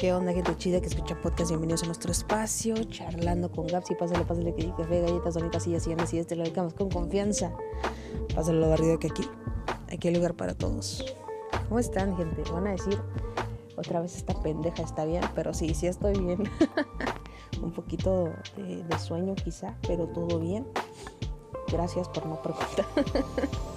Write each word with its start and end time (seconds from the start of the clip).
¿Qué 0.00 0.14
onda, 0.14 0.32
gente 0.32 0.56
chida 0.56 0.80
que 0.80 0.86
escucha 0.86 1.14
podcast? 1.20 1.50
Bienvenidos 1.50 1.82
a 1.82 1.86
nuestro 1.86 2.10
espacio, 2.10 2.72
charlando 2.84 3.50
con 3.50 3.66
Gaps 3.66 3.90
y 3.90 3.94
pásale, 3.94 4.24
pásale 4.24 4.54
que 4.54 4.72
café, 4.74 5.02
galletas, 5.02 5.34
bonitas, 5.34 5.64
sillas, 5.64 6.14
y 6.14 6.18
este 6.18 6.36
lo 6.36 6.42
dedicamos 6.42 6.72
con 6.72 6.88
confianza. 6.88 7.52
Pásale 8.34 8.60
lo 8.60 8.70
barrido 8.70 8.98
que 8.98 9.08
aquí, 9.08 9.28
aquí 9.92 10.08
hay 10.08 10.14
lugar 10.14 10.32
para 10.32 10.54
todos. 10.54 11.04
¿Cómo 11.68 11.78
están, 11.78 12.16
gente? 12.16 12.50
Van 12.50 12.68
a 12.68 12.70
decir, 12.70 12.98
otra 13.76 14.00
vez 14.00 14.16
esta 14.16 14.32
pendeja 14.40 14.82
está 14.82 15.04
bien, 15.04 15.22
pero 15.34 15.52
sí, 15.52 15.74
sí 15.74 15.86
estoy 15.86 16.18
bien. 16.18 16.44
Un 17.62 17.72
poquito 17.72 18.32
de 18.56 18.98
sueño 18.98 19.34
quizá, 19.34 19.76
pero 19.86 20.06
todo 20.06 20.38
bien. 20.38 20.66
Gracias 21.70 22.08
por 22.08 22.24
no 22.24 22.40
preguntar. 22.40 22.86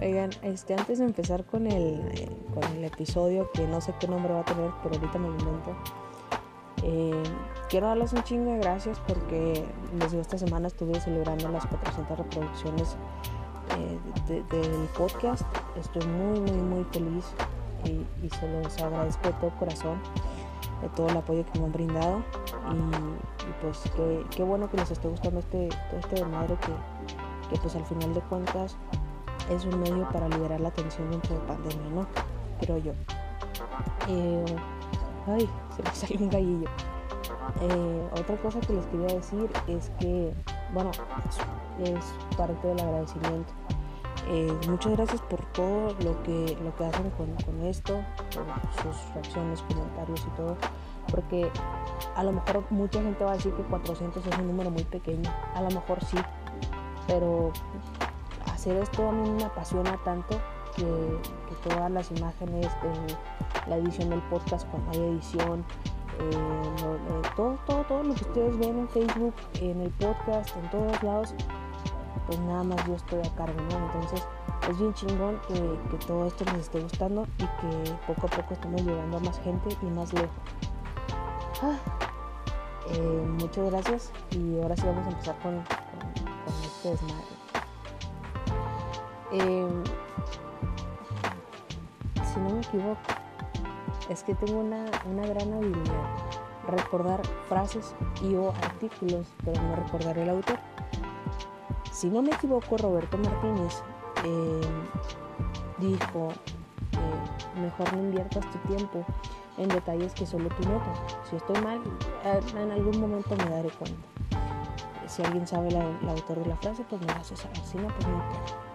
Oigan, 0.00 0.30
este, 0.42 0.74
antes 0.74 0.98
de 1.00 1.06
empezar 1.06 1.44
con 1.44 1.66
el, 1.66 2.00
con 2.54 2.62
el 2.76 2.84
episodio, 2.84 3.50
que 3.52 3.66
no 3.66 3.80
sé 3.80 3.92
qué 3.98 4.06
nombre 4.06 4.32
va 4.32 4.40
a 4.40 4.44
tener, 4.44 4.70
pero 4.82 4.94
ahorita 4.94 5.18
me 5.18 5.28
lo 5.28 5.34
invento. 5.34 5.76
eh, 6.84 7.22
quiero 7.68 7.88
darles 7.88 8.12
un 8.12 8.22
chingo 8.22 8.52
de 8.52 8.58
gracias 8.58 9.00
porque 9.08 9.64
les 9.98 10.10
digo, 10.12 10.22
esta 10.22 10.38
semana 10.38 10.68
estuve 10.68 11.00
celebrando 11.00 11.48
las 11.48 11.66
400 11.66 12.16
reproducciones 12.18 12.96
eh, 13.76 13.98
de- 14.28 14.42
de- 14.44 14.68
del 14.68 14.86
podcast. 14.96 15.42
Estoy 15.76 16.06
muy, 16.06 16.40
muy, 16.40 16.62
muy 16.62 16.84
feliz 16.84 17.24
y, 17.84 18.06
se 18.30 18.48
los 18.62 18.78
agradezco 18.80 19.26
de 19.28 19.34
todo 19.34 19.50
corazón 19.58 19.98
de 20.82 20.88
todo 20.90 21.08
el 21.08 21.16
apoyo 21.16 21.44
que 21.52 21.58
me 21.58 21.64
han 21.66 21.72
brindado 21.72 22.18
y, 22.72 23.62
pues 23.62 23.80
qué, 23.96 24.24
qué 24.30 24.44
bueno 24.44 24.70
que 24.70 24.76
les 24.76 24.90
esté 24.92 25.08
gustando 25.08 25.40
este, 25.40 25.68
todo 25.90 25.98
este 25.98 26.14
desmadre 26.16 26.54
que, 26.60 27.50
que 27.50 27.60
pues 27.60 27.74
al 27.74 27.84
final 27.84 28.14
de 28.14 28.20
cuentas 28.20 28.76
es 29.50 29.64
un 29.64 29.80
medio 29.80 30.08
para 30.10 30.28
liberar 30.28 30.60
la 30.60 30.70
tensión 30.70 31.10
dentro 31.10 31.34
de 31.34 31.40
pandemia, 31.42 31.90
¿no? 31.90 32.06
Creo 32.60 32.78
yo. 32.78 32.92
Eh, 34.08 34.56
ay, 35.26 35.48
se 35.76 35.82
me 35.82 35.90
salió 35.94 36.18
un 36.20 36.30
gallillo. 36.30 36.68
Eh, 37.60 38.08
otra 38.12 38.36
cosa 38.36 38.60
que 38.60 38.74
les 38.74 38.86
quería 38.86 39.16
decir 39.16 39.50
es 39.66 39.90
que, 39.98 40.32
bueno, 40.72 40.90
es, 41.82 42.04
parte 42.36 42.68
del 42.68 42.80
agradecimiento. 42.80 43.52
Eh, 44.30 44.52
muchas 44.68 44.92
gracias 44.92 45.22
por 45.22 45.40
todo 45.52 45.94
lo 46.00 46.22
que, 46.22 46.56
lo 46.62 46.74
que 46.76 46.84
hacen 46.84 47.10
con, 47.10 47.32
con 47.44 47.66
esto, 47.66 47.94
por 48.34 48.44
sus 48.82 49.14
reacciones, 49.14 49.62
comentarios 49.62 50.26
y 50.26 50.36
todo, 50.36 50.56
porque 51.10 51.50
a 52.14 52.22
lo 52.22 52.32
mejor 52.32 52.64
mucha 52.70 53.00
gente 53.00 53.24
va 53.24 53.32
a 53.32 53.34
decir 53.34 53.54
que 53.54 53.62
400 53.62 54.26
es 54.26 54.38
un 54.38 54.48
número 54.48 54.70
muy 54.70 54.84
pequeño, 54.84 55.30
a 55.54 55.62
lo 55.62 55.70
mejor 55.70 56.04
sí, 56.04 56.18
pero 57.06 57.52
hacer 58.58 58.76
esto 58.78 59.08
a 59.08 59.12
mí 59.12 59.30
me 59.30 59.44
apasiona 59.44 59.96
tanto 60.04 60.36
que, 60.74 60.84
todas 61.62 61.90
las 61.90 62.10
imágenes 62.10 62.66
de 62.82 63.16
la 63.68 63.76
edición 63.76 64.10
del 64.10 64.22
podcast 64.22 64.66
cuando 64.68 64.90
hay 64.90 65.14
edición, 65.14 65.64
eh, 66.18 66.30
eh, 66.30 67.28
todo, 67.36 67.56
todo, 67.66 67.84
todo 67.84 68.02
lo 68.02 68.14
que 68.14 68.24
ustedes 68.24 68.58
ven 68.58 68.78
en 68.78 68.88
Facebook, 68.88 69.34
en 69.60 69.80
el 69.80 69.90
podcast, 69.90 70.56
en 70.56 70.70
todos 70.70 71.02
lados, 71.02 71.34
pues 72.26 72.38
nada 72.40 72.64
más 72.64 72.84
yo 72.86 72.94
estoy 72.94 73.20
a 73.20 73.34
cargo, 73.36 73.60
¿no? 73.70 73.86
Entonces 73.86 74.26
es 74.68 74.78
bien 74.78 74.94
chingón 74.94 75.40
que, 75.46 75.96
todo 76.06 76.26
esto 76.26 76.44
les 76.46 76.62
esté 76.62 76.80
gustando 76.80 77.26
y 77.38 77.44
que 77.44 77.92
poco 78.06 78.26
a 78.26 78.30
poco 78.30 78.54
estamos 78.54 78.82
llegando 78.82 79.18
a 79.18 79.20
más 79.20 79.40
gente 79.40 79.68
y 79.82 79.86
más 79.86 80.12
lejos. 80.12 80.30
Ah, 81.62 81.76
eh, 82.92 83.26
muchas 83.40 83.70
gracias 83.70 84.12
y 84.30 84.60
ahora 84.60 84.76
sí 84.76 84.82
vamos 84.84 85.06
a 85.06 85.10
empezar 85.10 85.36
con, 85.42 85.54
con, 85.54 85.64
con 85.64 86.64
este 86.64 86.90
desmadre. 86.90 87.37
Eh, 89.32 89.68
si 92.32 92.40
no 92.40 92.50
me 92.50 92.60
equivoco, 92.60 93.00
es 94.08 94.22
que 94.22 94.34
tengo 94.34 94.60
una, 94.60 94.84
una 95.10 95.26
gran 95.26 95.52
habilidad. 95.52 96.16
Recordar 96.66 97.22
frases 97.48 97.94
y 98.22 98.34
o 98.34 98.50
artículos, 98.50 99.26
pero 99.44 99.60
no 99.62 99.76
recordar 99.76 100.18
el 100.18 100.28
autor. 100.30 100.58
Si 101.90 102.08
no 102.08 102.22
me 102.22 102.30
equivoco, 102.30 102.76
Roberto 102.76 103.16
Martínez 103.18 103.82
eh, 104.24 104.60
dijo, 105.78 106.28
eh, 106.92 107.60
mejor 107.60 107.92
no 107.94 108.02
inviertas 108.02 108.44
tu 108.50 108.58
tiempo 108.68 109.04
en 109.56 109.68
detalles 109.68 110.12
que 110.12 110.26
solo 110.26 110.48
tú 110.50 110.68
notas. 110.68 110.98
Si 111.28 111.36
estoy 111.36 111.60
mal, 111.62 111.80
en 112.56 112.70
algún 112.70 113.00
momento 113.00 113.30
me 113.36 113.50
daré 113.50 113.70
cuenta. 113.70 114.06
Si 115.06 115.22
alguien 115.22 115.46
sabe 115.46 115.68
el 115.68 116.08
autor 116.08 116.38
de 116.38 116.46
la 116.46 116.56
frase, 116.56 116.84
pues 116.88 117.00
me 117.00 117.06
lo 117.06 117.14
hace 117.14 117.34
saber. 117.34 117.56
Si 117.64 117.78
no, 117.78 117.88
pues 117.88 118.06
no. 118.06 118.67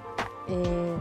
Eh, 0.47 0.97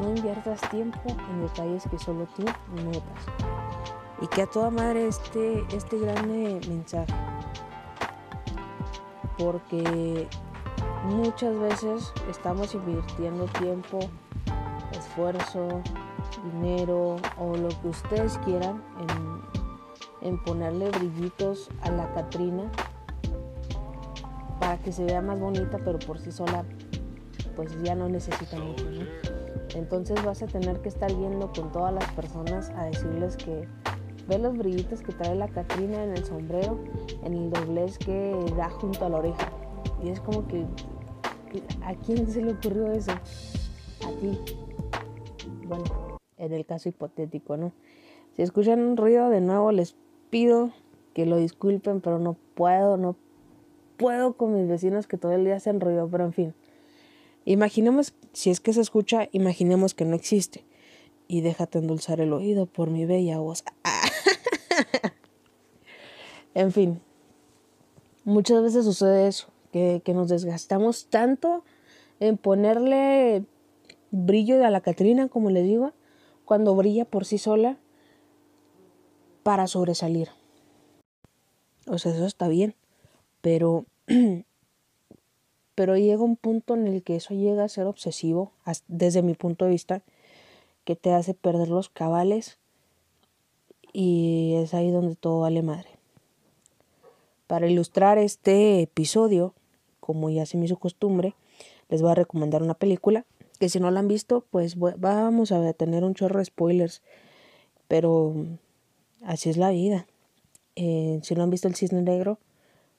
no 0.00 0.10
inviertas 0.10 0.60
tiempo 0.70 1.00
en 1.30 1.42
detalles 1.42 1.84
que 1.90 1.98
solo 1.98 2.26
tú 2.36 2.44
notas. 2.84 3.24
Y 4.20 4.26
que 4.28 4.42
a 4.42 4.46
toda 4.46 4.70
madre 4.70 5.08
este, 5.08 5.64
este 5.74 5.98
gran 5.98 6.28
mensaje. 6.68 7.12
Porque 9.36 10.28
muchas 11.04 11.58
veces 11.58 12.12
estamos 12.28 12.74
invirtiendo 12.74 13.46
tiempo, 13.46 14.00
esfuerzo, 14.92 15.82
dinero 16.52 17.16
o 17.38 17.56
lo 17.56 17.68
que 17.68 17.88
ustedes 17.88 18.38
quieran 18.38 18.82
en, 19.00 20.28
en 20.28 20.42
ponerle 20.42 20.90
brillitos 20.90 21.70
a 21.82 21.90
la 21.90 22.12
Catrina 22.12 22.70
para 24.58 24.76
que 24.78 24.92
se 24.92 25.04
vea 25.04 25.22
más 25.22 25.38
bonita, 25.38 25.78
pero 25.84 25.98
por 26.00 26.18
sí 26.18 26.32
sola 26.32 26.64
pues 27.58 27.76
ya 27.82 27.96
no 27.96 28.08
necesita 28.08 28.56
mucho, 28.56 28.88
¿no? 28.88 29.04
Entonces 29.74 30.24
vas 30.24 30.44
a 30.44 30.46
tener 30.46 30.80
que 30.80 30.90
estar 30.90 31.10
yendo 31.10 31.50
con 31.52 31.72
todas 31.72 31.92
las 31.92 32.08
personas 32.12 32.70
a 32.76 32.84
decirles 32.84 33.36
que 33.36 33.66
ve 34.28 34.38
los 34.38 34.56
brillitos 34.56 35.02
que 35.02 35.12
trae 35.12 35.34
la 35.34 35.48
Catrina 35.48 36.04
en 36.04 36.10
el 36.12 36.24
sombrero, 36.24 36.78
en 37.24 37.34
el 37.34 37.50
doblez 37.50 37.98
que 37.98 38.32
da 38.56 38.70
junto 38.70 39.04
a 39.04 39.08
la 39.08 39.16
oreja. 39.16 39.50
Y 40.04 40.10
es 40.10 40.20
como 40.20 40.46
que, 40.46 40.66
¿a 41.82 41.96
quién 41.96 42.28
se 42.28 42.42
le 42.42 42.52
ocurrió 42.52 42.92
eso? 42.92 43.10
A 43.10 44.10
ti. 44.20 44.38
Bueno, 45.66 45.82
en 46.36 46.52
el 46.52 46.64
caso 46.64 46.88
hipotético, 46.88 47.56
¿no? 47.56 47.72
Si 48.36 48.42
escuchan 48.42 48.78
un 48.78 48.96
ruido 48.96 49.30
de 49.30 49.40
nuevo, 49.40 49.72
les 49.72 49.96
pido 50.30 50.70
que 51.12 51.26
lo 51.26 51.38
disculpen, 51.38 52.02
pero 52.02 52.20
no 52.20 52.36
puedo, 52.54 52.96
no 52.96 53.16
puedo 53.96 54.34
con 54.34 54.54
mis 54.54 54.68
vecinos 54.68 55.08
que 55.08 55.18
todo 55.18 55.32
el 55.32 55.44
día 55.44 55.56
hacen 55.56 55.80
ruido, 55.80 56.08
pero 56.08 56.24
en 56.24 56.32
fin. 56.32 56.54
Imaginemos, 57.48 58.12
si 58.34 58.50
es 58.50 58.60
que 58.60 58.74
se 58.74 58.82
escucha, 58.82 59.30
imaginemos 59.32 59.94
que 59.94 60.04
no 60.04 60.14
existe. 60.14 60.66
Y 61.28 61.40
déjate 61.40 61.78
endulzar 61.78 62.20
el 62.20 62.34
oído 62.34 62.66
por 62.66 62.90
mi 62.90 63.06
bella 63.06 63.38
voz. 63.38 63.64
en 66.54 66.72
fin, 66.72 67.00
muchas 68.24 68.62
veces 68.62 68.84
sucede 68.84 69.28
eso, 69.28 69.48
que, 69.72 70.02
que 70.04 70.12
nos 70.12 70.28
desgastamos 70.28 71.06
tanto 71.06 71.64
en 72.20 72.36
ponerle 72.36 73.46
brillo 74.10 74.62
a 74.62 74.68
la 74.68 74.82
Catrina, 74.82 75.28
como 75.28 75.48
les 75.48 75.64
digo, 75.64 75.94
cuando 76.44 76.76
brilla 76.76 77.06
por 77.06 77.24
sí 77.24 77.38
sola 77.38 77.78
para 79.42 79.68
sobresalir. 79.68 80.28
O 81.86 81.96
sea, 81.96 82.12
eso 82.12 82.26
está 82.26 82.46
bien, 82.48 82.74
pero 83.40 83.86
pero 85.78 85.96
llega 85.96 86.24
un 86.24 86.34
punto 86.34 86.74
en 86.74 86.88
el 86.88 87.04
que 87.04 87.14
eso 87.14 87.34
llega 87.34 87.62
a 87.62 87.68
ser 87.68 87.86
obsesivo, 87.86 88.50
desde 88.88 89.22
mi 89.22 89.34
punto 89.34 89.64
de 89.64 89.70
vista, 89.70 90.02
que 90.82 90.96
te 90.96 91.12
hace 91.12 91.34
perder 91.34 91.68
los 91.68 91.88
cabales 91.88 92.58
y 93.92 94.54
es 94.56 94.74
ahí 94.74 94.90
donde 94.90 95.14
todo 95.14 95.42
vale 95.42 95.62
madre. 95.62 95.90
Para 97.46 97.68
ilustrar 97.68 98.18
este 98.18 98.80
episodio, 98.80 99.54
como 100.00 100.30
ya 100.30 100.46
se 100.46 100.56
me 100.56 100.64
hizo 100.64 100.78
costumbre, 100.78 101.36
les 101.88 102.02
voy 102.02 102.10
a 102.10 102.16
recomendar 102.16 102.60
una 102.64 102.74
película 102.74 103.24
que 103.60 103.68
si 103.68 103.78
no 103.78 103.88
la 103.92 104.00
han 104.00 104.08
visto, 104.08 104.44
pues 104.50 104.76
vamos 104.76 105.52
a 105.52 105.72
tener 105.74 106.02
un 106.02 106.14
chorro 106.14 106.40
de 106.40 106.46
spoilers, 106.46 107.02
pero 107.86 108.34
así 109.22 109.48
es 109.48 109.56
la 109.56 109.70
vida. 109.70 110.08
Eh, 110.74 111.20
si 111.22 111.36
no 111.36 111.44
han 111.44 111.50
visto 111.50 111.68
El 111.68 111.76
Cisne 111.76 112.02
Negro, 112.02 112.40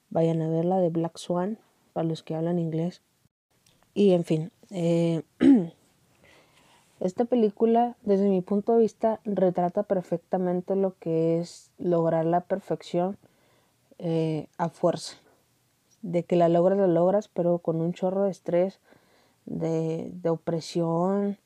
vayan 0.10 0.42
a 0.42 0.48
verla 0.48 0.78
de 0.78 0.88
Black 0.88 1.18
Swan 1.18 1.60
para 1.94 2.08
los 2.08 2.24
que 2.24 2.36
hablan 2.36 2.60
inglés. 2.60 3.02
Y 3.94 4.12
en 4.14 4.24
fin, 4.24 4.52
eh, 4.72 5.24
esta 7.00 7.26
película, 7.26 7.96
desde 8.04 8.30
mi 8.30 8.42
punto 8.42 8.74
de 8.74 8.80
vista, 8.80 9.20
retrata 9.26 9.84
perfectamente 9.84 10.76
lo 10.76 10.96
que 11.00 11.40
es 11.40 11.72
lograr 11.78 12.26
la 12.26 12.42
perfección 12.42 13.18
eh, 13.98 14.48
a 14.58 14.70
fuerza. 14.70 15.18
De 16.02 16.24
que 16.24 16.36
la 16.36 16.48
logras, 16.48 16.78
la 16.78 16.88
logras, 16.88 17.28
pero 17.28 17.60
con 17.60 17.82
un 17.82 17.94
chorro 17.94 18.24
de 18.24 18.32
estrés, 18.32 18.80
de, 19.46 20.12
de 20.14 20.30
opresión, 20.30 21.38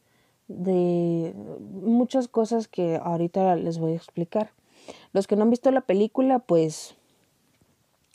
de 0.47 1.33
muchas 1.81 2.27
cosas 2.27 2.67
que 2.67 2.99
ahorita 3.01 3.55
les 3.55 3.79
voy 3.79 3.93
a 3.93 3.97
explicar. 3.97 4.51
Los 5.13 5.27
que 5.27 5.35
no 5.35 5.43
han 5.43 5.49
visto 5.49 5.71
la 5.71 5.81
película, 5.81 6.39
pues 6.39 6.95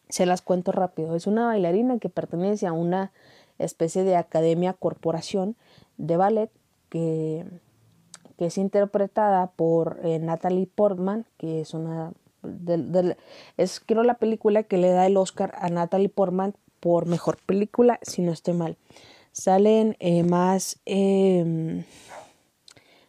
se 0.09 0.27
las 0.27 0.43
cuento 0.43 0.73
rápido. 0.73 1.15
Es 1.15 1.27
una 1.27 1.47
bailarina 1.47 1.99
que 1.99 2.09
pertenece 2.09 2.67
a 2.67 2.73
una 2.73 3.13
especie 3.59 4.05
de 4.05 4.17
academia 4.17 4.73
corporación 4.73 5.57
de 5.97 6.17
ballet 6.17 6.51
que, 6.89 7.45
que 8.39 8.47
es 8.47 8.59
interpretada 8.59 9.51
por 9.51 10.01
eh, 10.05 10.19
Natalie 10.19 10.69
Portman, 10.73 11.27
que 11.37 11.61
es 11.61 11.75
una... 11.75 12.13
es 13.57 13.81
creo 13.81 14.05
la 14.05 14.15
película 14.15 14.63
que 14.63 14.79
le 14.79 14.91
da 14.91 15.07
el 15.07 15.17
Oscar 15.17 15.55
a 15.59 15.69
Natalie 15.69 16.09
Portman 16.09 16.55
por 16.81 17.07
mejor 17.07 17.39
película, 17.45 17.99
si 18.03 18.23
no 18.23 18.33
estoy 18.33 18.55
mal. 18.55 18.77
Salen 19.33 19.97
eh, 19.99 20.23
más, 20.23 20.81
em, 20.85 21.85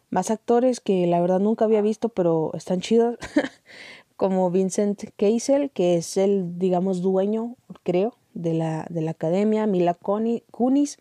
más 0.09 0.31
actores 0.31 0.79
que 0.79 1.05
la 1.07 1.21
verdad 1.21 1.39
nunca 1.39 1.65
había 1.65 1.81
visto, 1.81 2.09
pero 2.09 2.51
están 2.53 2.81
chidos. 2.81 3.17
como 4.19 4.51
Vincent 4.51 5.01
Keisel, 5.15 5.71
que 5.71 5.95
es 5.95 6.17
el, 6.17 6.59
digamos, 6.59 7.01
dueño, 7.01 7.55
creo, 7.83 8.17
de 8.33 8.53
la, 8.53 8.85
de 8.89 8.99
la 8.99 9.11
academia, 9.11 9.65
Mila 9.65 9.93
Kunis, 9.93 10.99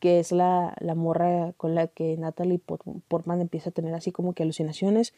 que 0.00 0.18
es 0.18 0.32
la, 0.32 0.74
la, 0.80 0.94
morra 0.94 1.52
con 1.58 1.74
la 1.74 1.88
que 1.88 2.16
Natalie 2.16 2.58
Portman 2.58 3.42
empieza 3.42 3.68
a 3.68 3.72
tener 3.72 3.92
así 3.92 4.12
como 4.12 4.32
que 4.32 4.44
alucinaciones, 4.44 5.12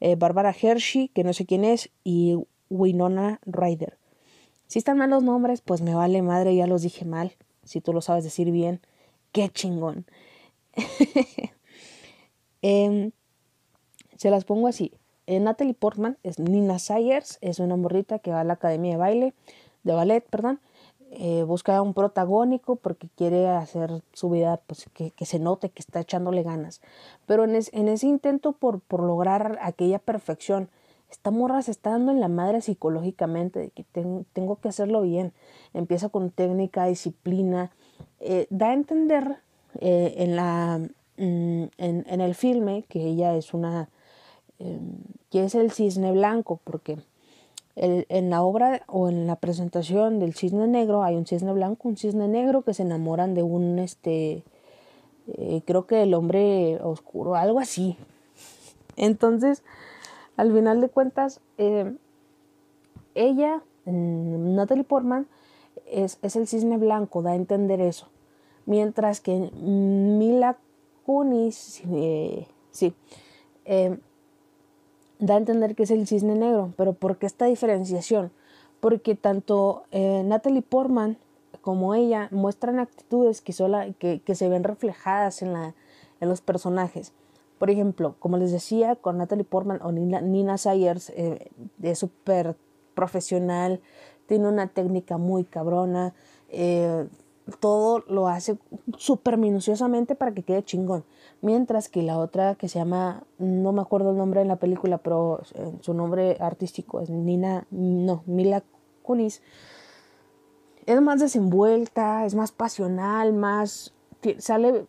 eh, 0.00 0.16
Bárbara 0.16 0.52
Hershey, 0.52 1.06
que 1.10 1.22
no 1.22 1.32
sé 1.32 1.46
quién 1.46 1.62
es, 1.62 1.90
y 2.02 2.34
Winona 2.70 3.38
Ryder. 3.46 3.96
Si 4.66 4.80
están 4.80 4.98
mal 4.98 5.10
los 5.10 5.22
nombres, 5.22 5.60
pues 5.60 5.82
me 5.82 5.94
vale 5.94 6.22
madre, 6.22 6.56
ya 6.56 6.66
los 6.66 6.82
dije 6.82 7.04
mal. 7.04 7.36
Si 7.62 7.80
tú 7.80 7.92
lo 7.92 8.00
sabes 8.00 8.24
decir 8.24 8.50
bien, 8.50 8.80
qué 9.30 9.48
chingón. 9.48 10.06
Em, 12.62 13.12
se 14.16 14.28
las 14.28 14.44
pongo 14.44 14.66
así. 14.66 14.92
Eh, 15.30 15.38
Natalie 15.38 15.74
Portman 15.74 16.18
es 16.24 16.40
Nina 16.40 16.80
Sayers, 16.80 17.38
es 17.40 17.60
una 17.60 17.76
morrita 17.76 18.18
que 18.18 18.32
va 18.32 18.40
a 18.40 18.44
la 18.44 18.54
academia 18.54 18.90
de 18.90 18.96
baile, 18.96 19.34
de 19.84 19.92
ballet, 19.92 20.26
perdón. 20.28 20.58
Eh, 21.12 21.44
busca 21.44 21.80
un 21.82 21.94
protagónico 21.94 22.74
porque 22.74 23.08
quiere 23.14 23.46
hacer 23.46 24.02
su 24.12 24.28
vida, 24.28 24.60
pues 24.66 24.90
que, 24.92 25.12
se 25.24 25.38
note 25.38 25.70
que 25.70 25.82
está 25.82 26.00
echándole 26.00 26.42
ganas. 26.42 26.80
Pero 27.26 27.44
en, 27.44 27.54
ese 27.54 28.06
intento 28.08 28.50
por, 28.54 28.82
lograr 28.90 29.56
aquella 29.62 30.00
perfección, 30.00 30.68
esta 31.12 31.30
morra 31.30 31.62
se 31.62 31.70
está 31.70 31.90
dando 31.90 32.10
en 32.10 32.18
la 32.18 32.26
madre 32.26 32.60
psicológicamente 32.60 33.60
de 33.60 33.70
que 33.70 33.84
tengo 34.32 34.56
que 34.56 34.68
hacerlo 34.68 35.02
bien. 35.02 35.32
Empieza 35.74 36.08
con 36.08 36.32
técnica, 36.32 36.86
disciplina. 36.86 37.70
Eh, 38.18 38.48
da 38.50 38.70
a 38.70 38.72
entender 38.72 39.36
mm, 39.74 39.78
en, 41.18 41.70
en 41.78 42.20
el 42.20 42.34
filme 42.34 42.84
que 42.88 43.06
ella 43.06 43.36
es 43.36 43.54
una 43.54 43.90
Em, 44.60 44.98
que 45.30 45.44
es 45.44 45.54
el 45.54 45.70
cisne 45.70 46.12
blanco, 46.12 46.60
porque 46.64 46.98
en 47.76 48.30
la 48.30 48.42
obra 48.42 48.82
o 48.88 49.08
en 49.08 49.26
la 49.26 49.36
presentación 49.36 50.18
del 50.18 50.34
cisne 50.34 50.66
negro 50.66 51.02
hay 51.02 51.16
un 51.16 51.26
cisne 51.26 51.52
blanco, 51.52 51.88
un 51.88 51.96
cisne 51.96 52.28
negro 52.28 52.62
que 52.62 52.74
se 52.74 52.82
enamoran 52.82 53.34
de 53.34 53.42
un, 53.42 53.78
este, 53.78 54.42
eh, 55.28 55.62
creo 55.64 55.86
que 55.86 56.02
el 56.02 56.14
hombre 56.14 56.78
oscuro, 56.82 57.36
algo 57.36 57.60
así. 57.60 57.96
Entonces, 58.96 59.62
al 60.36 60.52
final 60.52 60.80
de 60.80 60.88
cuentas, 60.88 61.40
em, 61.58 61.96
ella, 63.14 63.62
Natalie 63.86 64.84
Portman, 64.84 65.26
es, 65.86 66.18
es, 66.22 66.36
el 66.36 66.46
cisne 66.46 66.76
blanco, 66.76 67.22
da 67.22 67.30
a 67.30 67.36
entender 67.36 67.80
eso. 67.80 68.08
Mientras 68.66 69.20
que 69.20 69.50
Mila 69.54 70.58
Kunis, 71.06 71.82
eh, 71.90 72.46
sí, 72.70 72.92
eh, 73.64 73.98
da 75.20 75.34
a 75.34 75.38
entender 75.38 75.74
que 75.74 75.84
es 75.84 75.90
el 75.90 76.06
cisne 76.06 76.34
negro. 76.34 76.72
Pero 76.76 76.94
¿por 76.94 77.18
qué 77.18 77.26
esta 77.26 77.46
diferenciación? 77.46 78.32
Porque 78.80 79.14
tanto 79.14 79.84
eh, 79.92 80.22
Natalie 80.24 80.62
Portman 80.62 81.18
como 81.60 81.94
ella 81.94 82.28
muestran 82.30 82.78
actitudes 82.78 83.42
que, 83.42 83.52
se 83.52 84.48
ven 84.48 84.64
reflejadas 84.64 85.42
en, 85.42 85.74
los 86.20 86.40
personajes. 86.40 87.12
Por 87.58 87.70
ejemplo, 87.70 88.16
como 88.18 88.38
les 88.38 88.50
decía, 88.52 88.96
con 88.96 89.18
Natalie 89.18 89.44
Portman 89.44 89.80
o 89.82 89.92
Nina, 89.92 90.56
Sayers 90.56 91.10
eh, 91.10 91.50
es 91.82 91.98
súper 91.98 92.56
profesional, 92.94 93.80
tiene 94.26 94.48
una 94.48 94.68
técnica 94.68 95.18
muy 95.18 95.44
cabrona, 95.44 96.14
eh, 96.48 97.06
todo 97.58 98.04
lo 98.06 98.28
hace 98.28 98.58
súper 98.96 99.36
minuciosamente 99.36 100.14
para 100.14 100.32
que 100.32 100.42
quede 100.42 100.62
chingón. 100.62 101.04
Mientras 101.40 101.88
que 101.88 102.02
la 102.02 102.18
otra 102.18 102.54
que 102.54 102.68
se 102.68 102.78
llama, 102.78 103.24
no 103.38 103.72
me 103.72 103.80
acuerdo 103.80 104.10
el 104.10 104.16
nombre 104.16 104.42
en 104.42 104.48
la 104.48 104.56
película, 104.56 104.98
pero 104.98 105.40
su 105.80 105.94
nombre 105.94 106.36
artístico 106.40 107.00
es 107.00 107.10
Nina, 107.10 107.66
no, 107.70 108.22
Mila 108.26 108.62
Kunis, 109.02 109.42
es 110.86 111.00
más 111.00 111.20
desenvuelta, 111.20 112.24
es 112.26 112.34
más 112.34 112.52
pasional, 112.52 113.32
más, 113.32 113.94
sale, 114.38 114.86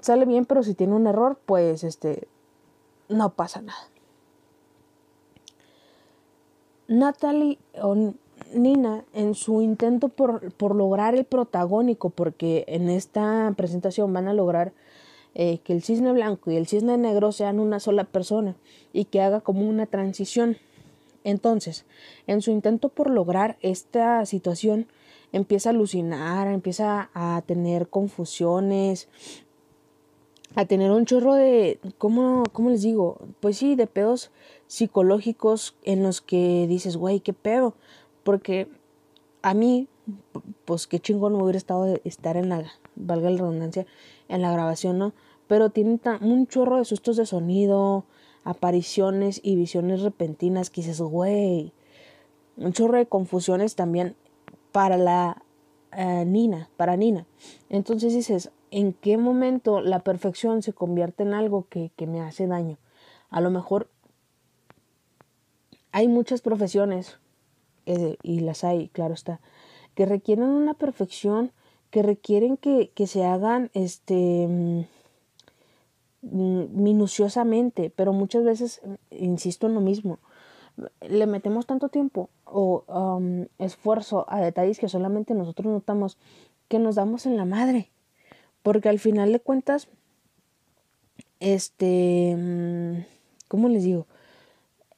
sale 0.00 0.24
bien, 0.24 0.44
pero 0.44 0.62
si 0.62 0.74
tiene 0.74 0.94
un 0.94 1.06
error, 1.06 1.38
pues 1.46 1.84
este, 1.84 2.28
no 3.08 3.34
pasa 3.34 3.62
nada. 3.62 3.88
Natalie, 6.88 7.58
Nina 8.52 9.04
en 9.12 9.34
su 9.34 9.62
intento 9.62 10.08
por, 10.08 10.74
lograr 10.74 11.14
el 11.14 11.24
protagónico, 11.24 12.10
porque 12.10 12.64
en 12.68 12.88
esta 12.88 13.52
presentación 13.56 14.12
van 14.12 14.28
a 14.28 14.34
lograr 14.34 14.72
eh, 15.34 15.58
que 15.58 15.72
el 15.72 15.82
cisne 15.82 16.12
blanco 16.12 16.50
y 16.50 16.56
el 16.56 16.66
cisne 16.66 16.96
negro 16.96 17.32
sean 17.32 17.60
una 17.60 17.80
sola 17.80 18.04
persona 18.04 18.56
y 18.92 19.04
que 19.04 19.20
haga 19.20 19.40
como 19.40 19.68
una 19.68 19.86
transición. 19.86 20.56
Entonces, 21.24 21.84
en 22.26 22.42
su 22.42 22.50
intento 22.50 22.88
por 22.88 23.10
lograr 23.10 23.58
esta 23.60 24.24
situación, 24.24 24.86
empieza 25.32 25.68
a 25.68 25.72
alucinar, 25.72 26.48
empieza 26.48 27.10
a 27.12 27.42
tener 27.46 27.88
confusiones, 27.88 29.08
a 30.54 30.64
tener 30.64 30.90
un 30.90 31.04
chorro 31.04 31.34
de, 31.34 31.78
¿cómo, 31.98 32.44
cómo 32.52 32.70
les 32.70 32.82
digo? 32.82 33.18
Pues 33.40 33.58
sí, 33.58 33.74
de 33.74 33.86
pedos 33.86 34.30
psicológicos 34.66 35.76
en 35.84 36.02
los 36.02 36.20
que 36.20 36.66
dices, 36.68 36.96
güey, 36.96 37.20
¿qué 37.20 37.32
pedo? 37.32 37.74
Porque 38.28 38.68
a 39.40 39.54
mí, 39.54 39.88
pues 40.66 40.86
qué 40.86 41.00
chingón 41.00 41.32
me 41.32 41.42
hubiera 41.42 41.56
estado 41.56 41.84
de 41.84 42.02
estar 42.04 42.36
en 42.36 42.50
la, 42.50 42.62
valga 42.94 43.30
la 43.30 43.38
redundancia, 43.38 43.86
en 44.28 44.42
la 44.42 44.52
grabación, 44.52 44.98
¿no? 44.98 45.14
Pero 45.46 45.70
tiene 45.70 45.98
un 46.20 46.46
chorro 46.46 46.76
de 46.76 46.84
sustos 46.84 47.16
de 47.16 47.24
sonido, 47.24 48.04
apariciones 48.44 49.40
y 49.42 49.56
visiones 49.56 50.02
repentinas 50.02 50.68
que 50.68 50.82
dices, 50.82 51.00
güey, 51.00 51.72
un 52.58 52.74
chorro 52.74 52.98
de 52.98 53.06
confusiones 53.06 53.76
también 53.76 54.14
para 54.72 54.98
la 54.98 55.42
eh, 55.92 56.26
Nina, 56.26 56.68
para 56.76 56.98
Nina. 56.98 57.24
Entonces 57.70 58.12
dices, 58.12 58.50
¿en 58.70 58.92
qué 58.92 59.16
momento 59.16 59.80
la 59.80 60.00
perfección 60.00 60.60
se 60.60 60.74
convierte 60.74 61.22
en 61.22 61.32
algo 61.32 61.66
que, 61.70 61.92
que 61.96 62.06
me 62.06 62.20
hace 62.20 62.46
daño? 62.46 62.76
A 63.30 63.40
lo 63.40 63.48
mejor 63.48 63.88
hay 65.92 66.08
muchas 66.08 66.42
profesiones 66.42 67.18
eh, 67.88 68.18
y 68.22 68.40
las 68.40 68.64
hay, 68.64 68.88
claro 68.88 69.14
está, 69.14 69.40
que 69.94 70.04
requieren 70.04 70.44
una 70.44 70.74
perfección, 70.74 71.52
que 71.90 72.02
requieren 72.02 72.58
que, 72.58 72.92
se 73.06 73.24
hagan 73.24 73.70
este 73.72 74.46
mm, 74.46 74.84
mm, 76.20 76.82
minuciosamente, 76.82 77.90
pero 77.96 78.12
muchas 78.12 78.44
veces, 78.44 78.82
insisto 79.10 79.66
en 79.66 79.74
lo 79.74 79.80
mismo, 79.80 80.18
le 81.00 81.26
metemos 81.26 81.66
tanto 81.66 81.88
tiempo 81.88 82.28
o 82.44 82.84
um, 82.86 83.46
esfuerzo 83.58 84.26
a 84.28 84.42
detalles 84.42 84.78
que 84.78 84.90
solamente 84.90 85.32
nosotros 85.32 85.72
notamos 85.72 86.18
que 86.68 86.78
nos 86.78 86.96
damos 86.96 87.24
en 87.24 87.38
la 87.38 87.46
madre. 87.46 87.88
Porque 88.62 88.90
al 88.90 88.98
final 88.98 89.32
de 89.32 89.40
cuentas, 89.40 89.88
este, 91.40 92.36
mm, 92.36 93.04
¿cómo 93.48 93.70
les 93.70 93.84
digo? 93.84 94.06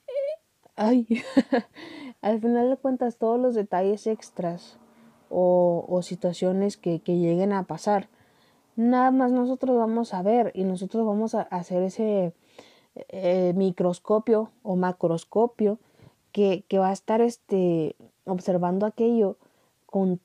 Eh, 0.09 0.41
ay, 0.75 1.07
Al 2.23 2.39
final 2.41 2.69
de 2.69 2.77
cuentas, 2.77 3.17
todos 3.17 3.41
los 3.41 3.55
detalles 3.55 4.07
extras 4.07 4.79
o, 5.31 6.01
situaciones 6.03 6.77
que, 6.77 7.01
lleguen 7.05 7.53
a 7.53 7.65
pasar, 7.65 8.09
nada 8.77 9.11
más 9.11 9.33
nosotros 9.33 9.77
vamos 9.77 10.13
a 10.13 10.23
ver 10.23 10.51
y 10.55 10.65
nosotros 10.65 11.07
vamos 11.07 11.35
a 11.35 11.43
hacer 11.43 11.83
ese 11.83 12.35
eh, 13.09 13.53
microscopio 13.57 14.51
o 14.63 14.77
macroscopio 14.77 15.79
que, 16.33 16.65
va 16.75 16.91
a 16.91 16.93
estar 16.93 17.21
este, 17.21 17.97
observando 18.25 18.87
aquello 18.87 19.37
con 19.87 20.21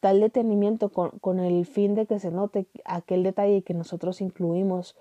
tal 0.00 0.20
detenimiento, 0.20 0.90
con, 0.90 1.10
con, 1.18 1.40
el 1.40 1.64
fin 1.66 1.94
de 1.94 2.06
que 2.06 2.20
se 2.20 2.30
note 2.30 2.66
aquel 2.84 3.22
detalle 3.22 3.62
que 3.62 3.74
nosotros 3.74 4.20
incluimos 4.20 4.96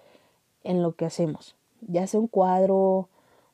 en 0.64 0.82
lo 0.82 0.96
que 0.96 1.06
hacemos, 1.06 1.56
ya 1.82 2.08
sea 2.08 2.20
un 2.20 2.28
cuadro, 2.28 3.10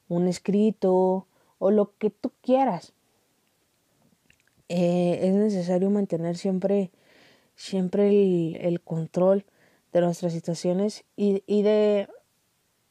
un 0.10 0.28
escrito, 0.28 1.26
o 1.64 1.72
lo 1.72 1.96
que 1.98 2.10
tú 2.10 2.34
quieras. 2.42 2.92
Eh, 4.68 5.20
es 5.22 5.34
necesario 5.34 5.90
mantener 5.90 6.36
siempre, 6.36 6.92
siempre 7.56 8.68
el, 8.68 8.82
control 8.82 9.46
de 9.94 10.02
nuestras 10.02 10.34
situaciones 10.34 11.06
y, 11.16 11.42
de 11.48 12.10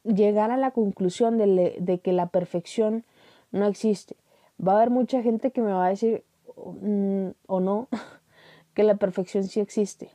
llegar 0.04 0.50
a 0.50 0.56
la 0.56 0.70
conclusión 0.70 1.36
de, 1.36 2.00
que 2.02 2.12
la 2.12 2.28
perfección 2.28 3.04
no 3.50 3.66
existe. 3.66 4.16
Va 4.58 4.72
a 4.72 4.76
haber 4.76 4.88
mucha 4.88 5.22
gente 5.22 5.50
que 5.50 5.60
me 5.60 5.74
va 5.74 5.84
a 5.84 5.90
decir 5.90 6.24
mm, 6.56 7.28
o 7.46 7.60
no 7.60 7.88
que 8.74 8.84
la 8.84 8.94
perfección 8.94 9.44
sí 9.44 9.60
existe. 9.60 10.12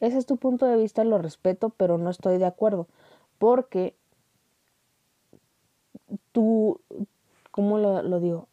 Ese 0.00 0.18
es 0.18 0.26
tu 0.26 0.36
punto 0.36 0.66
de 0.66 0.76
vista, 0.76 1.04
lo 1.04 1.18
respeto, 1.18 1.68
pero 1.68 1.96
no 1.96 2.10
estoy 2.10 2.38
de 2.38 2.46
acuerdo. 2.46 2.88
Porque 3.38 3.94
tu, 6.32 6.80
¿cómo 7.58 7.76
lo, 7.76 8.20
digo? 8.20 8.46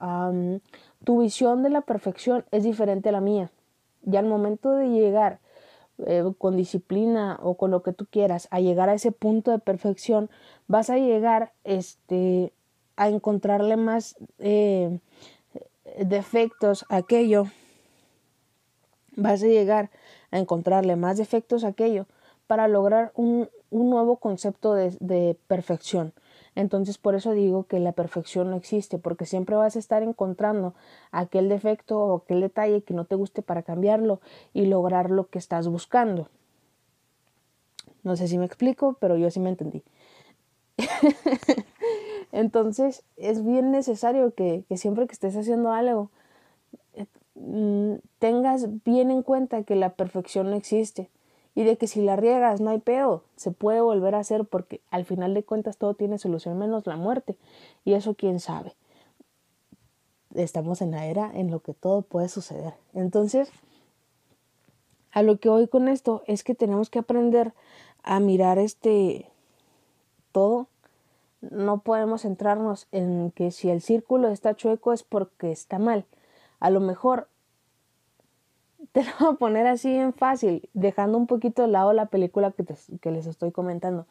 tu 1.04 1.22
visión 1.22 1.62
de 1.62 1.70
la 1.70 1.82
perfección 1.82 2.44
es 2.50 2.64
diferente 2.64 3.10
a 3.10 3.12
la 3.12 3.22
mía. 3.22 3.52
Y 4.04 4.16
al 4.16 4.26
momento 4.26 4.72
de 4.72 4.90
llegar 4.90 5.38
eh, 6.08 6.24
con 6.40 6.58
disciplina 6.58 7.40
o 7.44 7.54
con 7.54 7.70
lo 7.70 7.84
que 7.84 7.94
tú 7.94 8.08
quieras 8.08 8.48
a 8.50 8.62
llegar 8.62 8.90
a 8.90 8.96
ese 8.96 9.12
punto 9.12 9.52
de 9.52 9.60
perfección, 9.60 10.32
vas 10.68 10.90
a 10.90 10.98
llegar 10.98 11.54
este, 11.64 12.52
a 12.96 13.10
encontrarle 13.10 13.78
más 13.78 14.16
eh, 14.40 14.98
defectos 16.00 16.84
a 16.90 16.96
aquello. 16.96 17.44
Vas 19.16 19.44
a 19.44 19.46
llegar 19.46 19.92
a 20.32 20.40
encontrarle 20.40 20.96
más 20.96 21.18
defectos 21.18 21.64
a 21.64 21.68
aquello 21.68 22.08
para 22.48 22.68
lograr 22.68 23.12
un, 23.14 23.52
nuevo 23.70 24.18
concepto 24.18 24.74
de, 24.74 25.38
perfección. 25.46 26.12
Entonces 26.56 26.98
por 26.98 27.16
eso 27.16 27.34
digo 27.34 27.66
que 27.66 27.80
la 27.80 27.92
perfección 27.92 28.50
no 28.50 28.56
existe, 28.56 28.98
porque 28.98 29.26
siempre 29.26 29.56
vas 29.56 29.76
a 29.76 29.80
estar 29.80 30.04
encontrando 30.04 30.74
aquel 31.12 31.50
defecto 31.50 32.00
o 32.00 32.18
aquel 32.18 32.42
detalle 32.42 32.82
que 32.82 32.94
no 32.94 33.06
te 33.06 33.16
guste 33.16 33.42
para 33.42 33.64
cambiarlo 33.64 34.22
y 34.54 34.66
lograr 34.66 35.12
lo 35.12 35.28
que 35.28 35.38
estás 35.38 35.68
buscando. 35.68 36.30
No 38.04 38.16
sé 38.16 38.28
si 38.28 38.38
me 38.38 38.46
explico, 38.46 38.98
pero 39.00 39.18
yo 39.18 39.30
sí 39.32 39.40
me 39.40 39.50
entendí. 39.50 39.84
Entonces 42.32 43.04
es 43.18 43.44
bien 43.44 43.72
necesario 43.72 44.34
que, 44.34 44.64
que 44.70 44.78
siempre 44.78 45.08
que 45.08 45.14
estés 45.14 45.36
haciendo 45.36 45.72
algo, 45.72 46.10
eh, 46.94 47.08
mm, 47.36 47.96
tengas 48.20 48.84
bien 48.84 49.12
en 49.12 49.24
cuenta 49.24 49.64
que 49.64 49.76
la 49.76 49.94
perfección 49.96 50.50
no 50.50 50.56
existe 50.56 51.10
y 51.56 51.64
de 51.64 51.78
que 51.78 51.88
si 51.88 52.02
la 52.02 52.18
riegas 52.18 52.60
no 52.60 52.70
hay 52.70 52.80
pedo, 52.80 53.24
se 53.38 53.52
puede 53.52 53.80
volver 53.80 54.14
a 54.14 54.20
hacer 54.20 54.46
porque 54.46 54.82
al 54.92 55.06
final 55.06 55.34
de 55.34 55.44
cuentas 55.44 55.78
todo 55.78 55.94
tiene 55.94 56.18
solución 56.18 56.60
menos 56.60 56.86
la 56.86 56.98
muerte 56.98 57.38
y 57.86 57.94
eso 57.94 58.14
quién 58.14 58.42
sabe. 58.42 58.76
Estamos 60.36 60.82
en 60.82 60.92
la 60.92 61.06
era 61.06 61.32
en 61.34 61.50
lo 61.50 61.62
que 61.62 61.74
todo 61.74 62.02
puede 62.02 62.28
suceder. 62.28 62.74
Entonces, 62.94 63.50
a 65.12 65.22
lo 65.22 65.40
que 65.40 65.48
voy 65.48 65.70
con 65.70 65.88
esto 65.88 66.24
es 66.28 66.44
que 66.44 66.56
tenemos 66.56 66.90
que 66.90 67.00
aprender 67.00 67.54
a 68.04 68.20
mirar 68.20 68.60
este 68.60 69.32
todo. 70.34 70.68
No 71.40 71.80
podemos 71.80 72.24
centrarnos 72.24 72.88
en 72.92 73.32
que 73.32 73.52
si 73.52 73.70
el 73.70 73.82
círculo 73.82 74.28
está 74.28 74.56
chueco 74.56 74.92
es 74.92 75.04
porque 75.04 75.54
está 75.54 75.80
mal. 75.80 76.06
A 76.60 76.70
lo 76.70 76.82
mejor 76.82 77.30
te 78.96 79.04
lo 79.04 79.12
voy 79.20 79.34
a 79.34 79.38
poner 79.38 79.68
así 79.68 79.94
en 79.94 80.14
fácil, 80.14 80.70
dejando 80.74 81.18
un 81.18 81.28
poquito 81.28 81.64
de 81.64 81.68
lado 81.68 81.92
la 81.92 82.06
película 82.06 82.54
que, 82.54 83.12
les 83.12 83.28
estoy 83.28 83.52
comentando. 83.52 84.08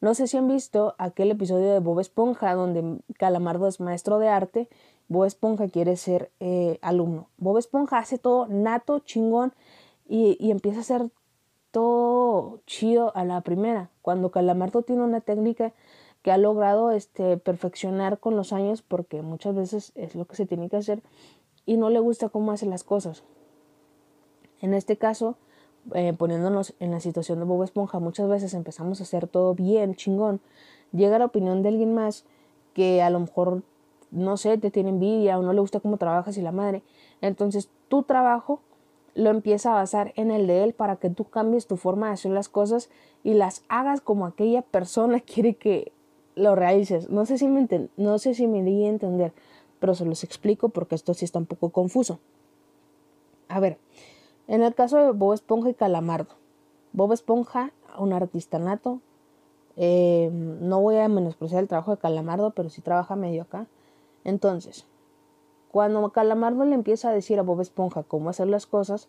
No 0.00 0.14
sé 0.14 0.26
si 0.26 0.38
han 0.38 0.48
visto 0.48 0.94
aquel 0.96 1.30
episodio 1.30 1.70
de 1.70 1.80
Bob 1.80 2.00
Esponja 2.00 2.54
donde 2.54 2.98
Calamardo 3.18 3.68
es 3.68 3.78
maestro 3.78 4.18
de 4.18 4.28
arte, 4.28 4.70
Bob 5.08 5.26
Esponja 5.26 5.68
quiere 5.68 5.96
ser 5.96 6.30
eh, 6.40 6.78
alumno. 6.80 7.28
Bob 7.36 7.58
Esponja 7.58 7.98
hace 7.98 8.16
todo 8.16 8.46
nato, 8.46 9.00
chingón 9.00 9.52
y, 10.08 10.38
y, 10.40 10.50
empieza 10.50 10.78
a 10.78 10.80
hacer 10.80 11.10
todo 11.70 12.60
chido 12.64 13.14
a 13.14 13.26
la 13.26 13.42
primera. 13.42 13.90
Cuando 14.00 14.30
Calamardo 14.30 14.80
tiene 14.80 15.02
una 15.02 15.20
técnica 15.20 15.74
que 16.22 16.32
ha 16.32 16.38
logrado 16.38 16.90
este, 16.90 17.36
perfeccionar 17.36 18.18
con 18.18 18.34
los 18.34 18.54
años 18.54 18.80
porque 18.80 19.20
muchas 19.20 19.54
veces 19.54 19.92
es 19.94 20.14
lo 20.14 20.24
que 20.24 20.36
se 20.36 20.46
tiene 20.46 20.70
que 20.70 20.78
hacer 20.78 21.02
y 21.66 21.76
no 21.76 21.90
le 21.90 22.00
gusta 22.00 22.30
cómo 22.30 22.50
hace 22.50 22.64
las 22.64 22.82
cosas. 22.82 23.24
En 24.62 24.72
este 24.72 24.96
caso, 24.96 25.36
eh, 25.94 26.14
poniéndonos 26.16 26.74
en 26.78 26.92
la 26.92 27.00
situación 27.00 27.40
de 27.40 27.44
Bob 27.44 27.64
Esponja, 27.64 27.98
muchas 27.98 28.28
veces 28.28 28.54
empezamos 28.54 29.00
a 29.00 29.02
hacer 29.02 29.26
todo 29.26 29.54
bien, 29.54 29.94
chingón. 29.96 30.40
Llega 30.92 31.18
la 31.18 31.26
opinión 31.26 31.62
de 31.62 31.68
alguien 31.68 31.94
más 31.94 32.24
que 32.72 33.02
a 33.02 33.10
lo 33.10 33.20
mejor, 33.20 33.62
no 34.10 34.36
sé, 34.36 34.56
te 34.58 34.70
tiene 34.70 34.90
envidia 34.90 35.38
o 35.38 35.42
no 35.42 35.52
le 35.52 35.60
gusta 35.60 35.80
cómo 35.80 35.96
trabajas 35.96 36.38
y 36.38 36.42
la 36.42 36.52
madre. 36.52 36.82
Entonces 37.20 37.68
tu 37.88 38.04
trabajo 38.04 38.60
lo 39.14 39.30
empieza 39.30 39.72
a 39.72 39.74
basar 39.74 40.12
en 40.16 40.30
el 40.30 40.46
de 40.46 40.62
él 40.64 40.72
para 40.72 40.96
que 40.96 41.10
tú 41.10 41.24
cambies 41.24 41.66
tu 41.66 41.76
forma 41.76 42.06
de 42.06 42.14
hacer 42.14 42.30
las 42.30 42.48
cosas 42.48 42.88
y 43.24 43.34
las 43.34 43.62
hagas 43.68 44.00
como 44.00 44.26
aquella 44.26 44.62
persona 44.62 45.20
quiere 45.26 45.54
que 45.54 45.92
lo 46.34 46.54
realices. 46.54 47.10
No 47.10 47.26
sé 47.26 47.36
si 47.36 47.48
me, 47.48 47.66
no 47.96 48.18
sé 48.18 48.34
si 48.34 48.46
me 48.46 48.62
di 48.62 48.84
a 48.84 48.88
entender, 48.88 49.32
pero 49.80 49.94
se 49.94 50.04
los 50.04 50.22
explico 50.22 50.68
porque 50.68 50.94
esto 50.94 51.14
sí 51.14 51.24
está 51.24 51.40
un 51.40 51.46
poco 51.46 51.70
confuso. 51.70 52.20
A 53.48 53.60
ver, 53.60 53.78
en 54.48 54.62
el 54.62 54.74
caso 54.74 54.98
de 54.98 55.12
Bob 55.12 55.34
Esponja 55.34 55.70
y 55.70 55.74
Calamardo, 55.74 56.34
Bob 56.92 57.12
Esponja, 57.12 57.72
un 57.98 58.12
artista 58.12 58.58
nato, 58.58 59.00
eh, 59.76 60.30
no 60.32 60.80
voy 60.80 60.96
a 60.96 61.08
menospreciar 61.08 61.62
el 61.62 61.68
trabajo 61.68 61.92
de 61.92 61.98
Calamardo, 61.98 62.50
pero 62.50 62.68
sí 62.68 62.82
trabaja 62.82 63.16
medio 63.16 63.42
acá. 63.42 63.66
Entonces, 64.24 64.86
cuando 65.70 66.10
Calamardo 66.10 66.64
le 66.64 66.74
empieza 66.74 67.08
a 67.08 67.12
decir 67.14 67.38
a 67.38 67.42
Bob 67.42 67.60
Esponja 67.60 68.02
cómo 68.02 68.28
hacer 68.28 68.48
las 68.48 68.66
cosas, 68.66 69.08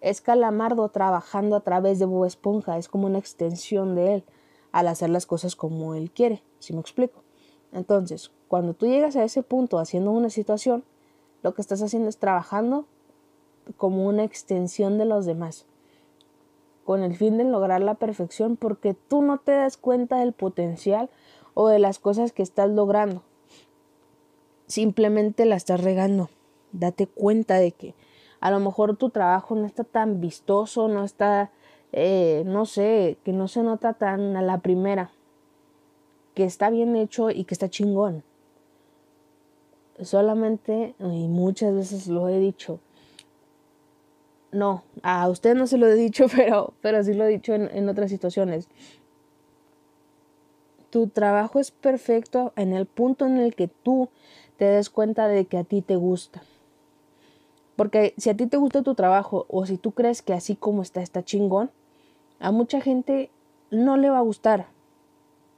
es 0.00 0.20
Calamardo 0.20 0.88
trabajando 0.88 1.56
a 1.56 1.60
través 1.60 1.98
de 1.98 2.06
Bob 2.06 2.24
Esponja, 2.24 2.78
es 2.78 2.88
como 2.88 3.06
una 3.06 3.18
extensión 3.18 3.94
de 3.94 4.14
él 4.14 4.24
al 4.72 4.88
hacer 4.88 5.10
las 5.10 5.26
cosas 5.26 5.56
como 5.56 5.94
él 5.94 6.10
quiere, 6.10 6.42
si 6.58 6.72
me 6.72 6.80
explico. 6.80 7.22
Entonces, 7.72 8.30
cuando 8.48 8.74
tú 8.74 8.86
llegas 8.86 9.16
a 9.16 9.24
ese 9.24 9.42
punto 9.42 9.78
haciendo 9.78 10.10
una 10.10 10.30
situación, 10.30 10.84
lo 11.42 11.54
que 11.54 11.60
estás 11.60 11.82
haciendo 11.82 12.08
es 12.08 12.18
trabajando 12.18 12.86
como 13.76 14.06
una 14.06 14.24
extensión 14.24 14.98
de 14.98 15.04
los 15.04 15.26
demás, 15.26 15.66
con 16.84 17.02
el 17.02 17.14
fin 17.14 17.38
de 17.38 17.44
lograr 17.44 17.82
la 17.82 17.94
perfección 17.94 18.56
porque 18.56 18.94
tú 18.94 19.22
no 19.22 19.38
te 19.38 19.52
das 19.52 19.76
cuenta 19.76 20.18
del 20.18 20.32
potencial 20.32 21.10
o 21.54 21.68
de 21.68 21.78
las 21.78 21.98
cosas 21.98 22.32
que 22.32 22.42
estás 22.42 22.70
logrando. 22.70 23.22
Simplemente 24.66 25.44
la 25.44 25.56
estás 25.56 25.82
regando. 25.82 26.30
Date 26.72 27.06
cuenta 27.06 27.56
de 27.56 27.72
que 27.72 27.94
a 28.40 28.50
lo 28.50 28.60
mejor 28.60 28.96
tu 28.96 29.10
trabajo 29.10 29.54
no 29.54 29.64
está 29.64 29.84
tan 29.84 30.20
vistoso, 30.20 30.88
no 30.88 31.04
está, 31.04 31.50
eh, 31.92 32.42
no 32.46 32.66
sé, 32.66 33.16
que 33.24 33.32
no 33.32 33.48
se 33.48 33.62
nota 33.62 33.94
tan 33.94 34.36
a 34.36 34.42
la 34.42 34.58
primera, 34.58 35.10
que 36.34 36.44
está 36.44 36.68
bien 36.70 36.96
hecho 36.96 37.30
y 37.30 37.44
que 37.44 37.54
está 37.54 37.70
chingón. 37.70 38.22
Solamente, 40.02 40.94
y 40.98 41.28
muchas 41.28 41.74
veces 41.74 42.08
lo 42.08 42.28
he 42.28 42.38
dicho, 42.38 42.80
no, 44.54 44.84
a 45.02 45.28
usted 45.28 45.54
no 45.54 45.66
se 45.66 45.78
lo 45.78 45.86
he 45.88 45.94
dicho, 45.94 46.26
pero, 46.34 46.72
pero 46.80 47.02
sí 47.02 47.12
lo 47.12 47.24
he 47.24 47.28
dicho 47.28 47.54
en, 47.54 47.68
en 47.76 47.88
otras 47.88 48.10
situaciones. 48.10 48.68
Tu 50.90 51.08
trabajo 51.08 51.58
es 51.58 51.72
perfecto 51.72 52.52
en 52.56 52.72
el 52.72 52.86
punto 52.86 53.26
en 53.26 53.38
el 53.38 53.54
que 53.54 53.68
tú 53.68 54.08
te 54.56 54.64
des 54.64 54.90
cuenta 54.90 55.26
de 55.26 55.46
que 55.46 55.58
a 55.58 55.64
ti 55.64 55.82
te 55.82 55.96
gusta. 55.96 56.42
Porque 57.74 58.14
si 58.16 58.30
a 58.30 58.36
ti 58.36 58.46
te 58.46 58.56
gusta 58.56 58.82
tu 58.82 58.94
trabajo 58.94 59.46
o 59.48 59.66
si 59.66 59.76
tú 59.76 59.90
crees 59.90 60.22
que 60.22 60.32
así 60.32 60.54
como 60.54 60.82
está 60.82 61.02
está 61.02 61.24
chingón, 61.24 61.72
a 62.38 62.52
mucha 62.52 62.80
gente 62.80 63.30
no 63.72 63.96
le 63.96 64.10
va 64.10 64.18
a 64.18 64.22
gustar, 64.22 64.68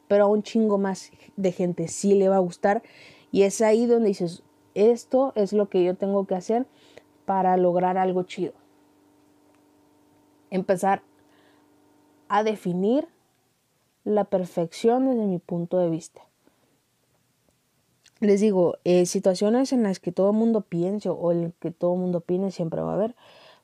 pero 0.08 0.24
a 0.24 0.28
un 0.28 0.42
chingo 0.42 0.78
más 0.78 1.10
de 1.36 1.52
gente 1.52 1.88
sí 1.88 2.14
le 2.14 2.30
va 2.30 2.36
a 2.36 2.40
gustar 2.40 2.82
y 3.30 3.42
es 3.42 3.60
ahí 3.60 3.84
donde 3.84 4.08
dices, 4.08 4.42
esto 4.74 5.32
es 5.34 5.52
lo 5.52 5.68
que 5.68 5.84
yo 5.84 5.94
tengo 5.94 6.26
que 6.26 6.36
hacer 6.36 6.66
para 7.26 7.58
lograr 7.58 7.98
algo 7.98 8.22
chido 8.22 8.54
empezar 10.56 11.02
a 12.28 12.42
definir 12.42 13.08
la 14.04 14.24
perfección 14.24 15.06
desde 15.06 15.26
mi 15.26 15.38
punto 15.38 15.78
de 15.78 15.90
vista. 15.90 16.22
Les 18.20 18.40
digo, 18.40 18.76
eh, 18.84 19.04
situaciones 19.04 19.72
en 19.72 19.82
las 19.82 20.00
que 20.00 20.10
todo 20.10 20.30
el 20.30 20.36
mundo 20.36 20.62
piense 20.62 21.10
o 21.10 21.32
el 21.32 21.52
que 21.60 21.70
todo 21.70 21.94
el 21.94 22.00
mundo 22.00 22.18
opine 22.18 22.50
siempre 22.50 22.80
va 22.80 22.92
a 22.92 22.94
haber, 22.94 23.14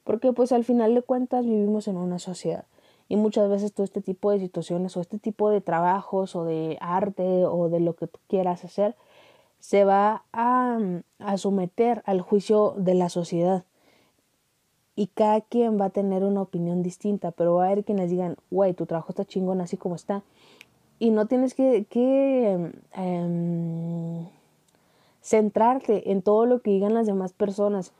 porque 0.04 0.32
pues 0.32 0.52
al 0.52 0.64
final 0.64 0.94
de 0.94 1.02
cuentas 1.02 1.44
vivimos 1.46 1.88
en 1.88 1.96
una 1.96 2.18
sociedad 2.18 2.66
y 3.08 3.16
muchas 3.16 3.48
veces 3.48 3.72
todo 3.72 3.84
este 3.84 4.02
tipo 4.02 4.30
de 4.30 4.40
situaciones 4.40 4.96
o 4.96 5.00
este 5.00 5.18
tipo 5.18 5.50
de 5.50 5.60
trabajos 5.60 6.36
o 6.36 6.44
de 6.44 6.76
arte 6.80 7.44
o 7.44 7.68
de 7.68 7.80
lo 7.80 7.94
que 7.94 8.06
tú 8.06 8.18
quieras 8.28 8.64
hacer 8.64 8.94
se 9.58 9.84
va 9.84 10.24
a, 10.32 10.78
a 11.18 11.38
someter 11.38 12.02
al 12.04 12.20
juicio 12.20 12.74
de 12.76 12.94
la 12.94 13.08
sociedad 13.08 13.64
y 14.94 15.06
cada 15.08 15.40
quien 15.40 15.80
va 15.80 15.86
a 15.86 15.90
tener 15.90 16.24
una 16.24 16.42
opinión 16.42 16.82
distinta, 16.82 17.30
pero 17.30 17.54
va 17.54 17.64
a 17.64 17.66
haber 17.68 17.84
quienes 17.84 18.10
digan, 18.10 18.36
güey, 18.50 18.74
tu 18.74 18.86
trabajo 18.86 19.10
está 19.10 19.24
chingón 19.24 19.60
así 19.60 19.76
como 19.76 19.94
está. 19.94 20.22
Y 20.98 21.10
no 21.10 21.26
tienes 21.26 21.54
que, 21.54 21.86
em, 22.92 24.26
centrarte 25.22 26.10
en 26.12 26.22
todo 26.22 26.46
lo 26.46 26.60
que 26.62 26.70
digan 26.70 26.94
las 26.94 27.06
demás 27.06 27.32
personas. 27.32 27.92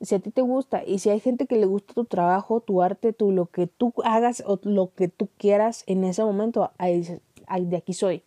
Si 0.00 0.14
a 0.14 0.20
ti 0.20 0.30
te 0.30 0.42
gusta 0.42 0.84
y 0.84 0.98
si 0.98 1.10
hay 1.10 1.20
gente 1.20 1.46
que 1.46 1.56
le 1.56 1.66
gusta 1.66 1.94
tu 1.94 2.04
trabajo, 2.04 2.60
tu 2.60 2.82
arte, 2.82 3.12
tu, 3.12 3.32
lo 3.32 3.46
que 3.46 3.66
tú 3.66 3.92
hagas 4.04 4.42
o 4.46 4.58
lo 4.62 4.92
que 4.94 5.08
tú 5.08 5.28
quieras 5.38 5.84
en 5.86 6.04
ese 6.04 6.22
momento, 6.22 6.70
de 6.78 7.76
aquí 7.76 7.92
soy. 7.94 8.22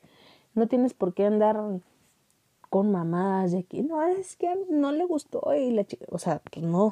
No 0.56 0.68
tienes 0.68 0.94
por 0.94 1.14
qué 1.14 1.26
andar 1.26 1.80
con 2.70 2.92
mamadas 2.92 3.52
de 3.52 3.64
que 3.64 3.84
no, 3.84 4.04
es 4.04 4.36
que 4.36 4.48
no 4.70 4.92
le 4.92 5.06
gustó 5.06 5.54
y 5.56 5.72
la 5.72 5.86
chica, 5.86 6.06
o 6.10 6.20
sea, 6.20 6.42
pues 6.52 6.66
no, 6.66 6.92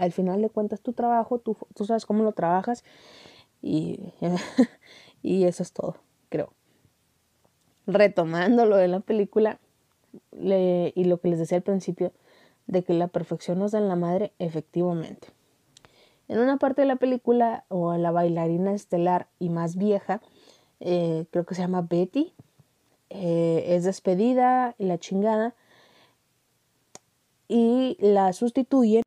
al 0.00 0.12
final 0.12 0.40
de 0.40 0.48
cuentas 0.48 0.80
tu 0.80 0.92
trabajo, 0.94 1.38
tú, 1.38 1.56
tú 1.74 1.84
sabes 1.84 2.06
cómo 2.06 2.24
lo 2.24 2.32
trabajas 2.32 2.84
y, 3.62 4.14
y 5.22 5.44
eso 5.44 5.62
es 5.62 5.72
todo, 5.72 5.96
creo. 6.30 6.52
retomando 7.86 8.64
lo 8.64 8.76
de 8.76 8.88
la 8.88 9.00
película 9.00 9.58
y 10.32 11.04
lo 11.04 11.20
que 11.20 11.28
les 11.28 11.38
decía 11.38 11.58
al 11.58 11.62
principio, 11.62 12.12
de 12.66 12.82
que 12.82 12.94
la 12.94 13.08
perfección 13.08 13.58
nos 13.58 13.72
da 13.72 13.78
en 13.78 13.88
la 13.88 13.96
madre, 13.96 14.32
efectivamente. 14.38 15.28
En 16.28 16.38
una 16.38 16.56
parte 16.56 16.82
de 16.82 16.86
la 16.88 16.96
película, 16.96 17.64
o 17.68 17.94
la 17.96 18.10
bailarina 18.10 18.72
estelar 18.72 19.28
y 19.38 19.50
más 19.50 19.76
vieja, 19.76 20.20
eh, 20.80 21.26
creo 21.30 21.44
que 21.44 21.54
se 21.54 21.62
llama 21.62 21.82
Betty, 21.82 22.32
eh, 23.10 23.64
es 23.68 23.84
despedida 23.84 24.74
y 24.78 24.86
la 24.86 24.98
chingada, 24.98 25.54
y 27.48 27.96
la 28.00 28.32
sustituyen 28.32 29.02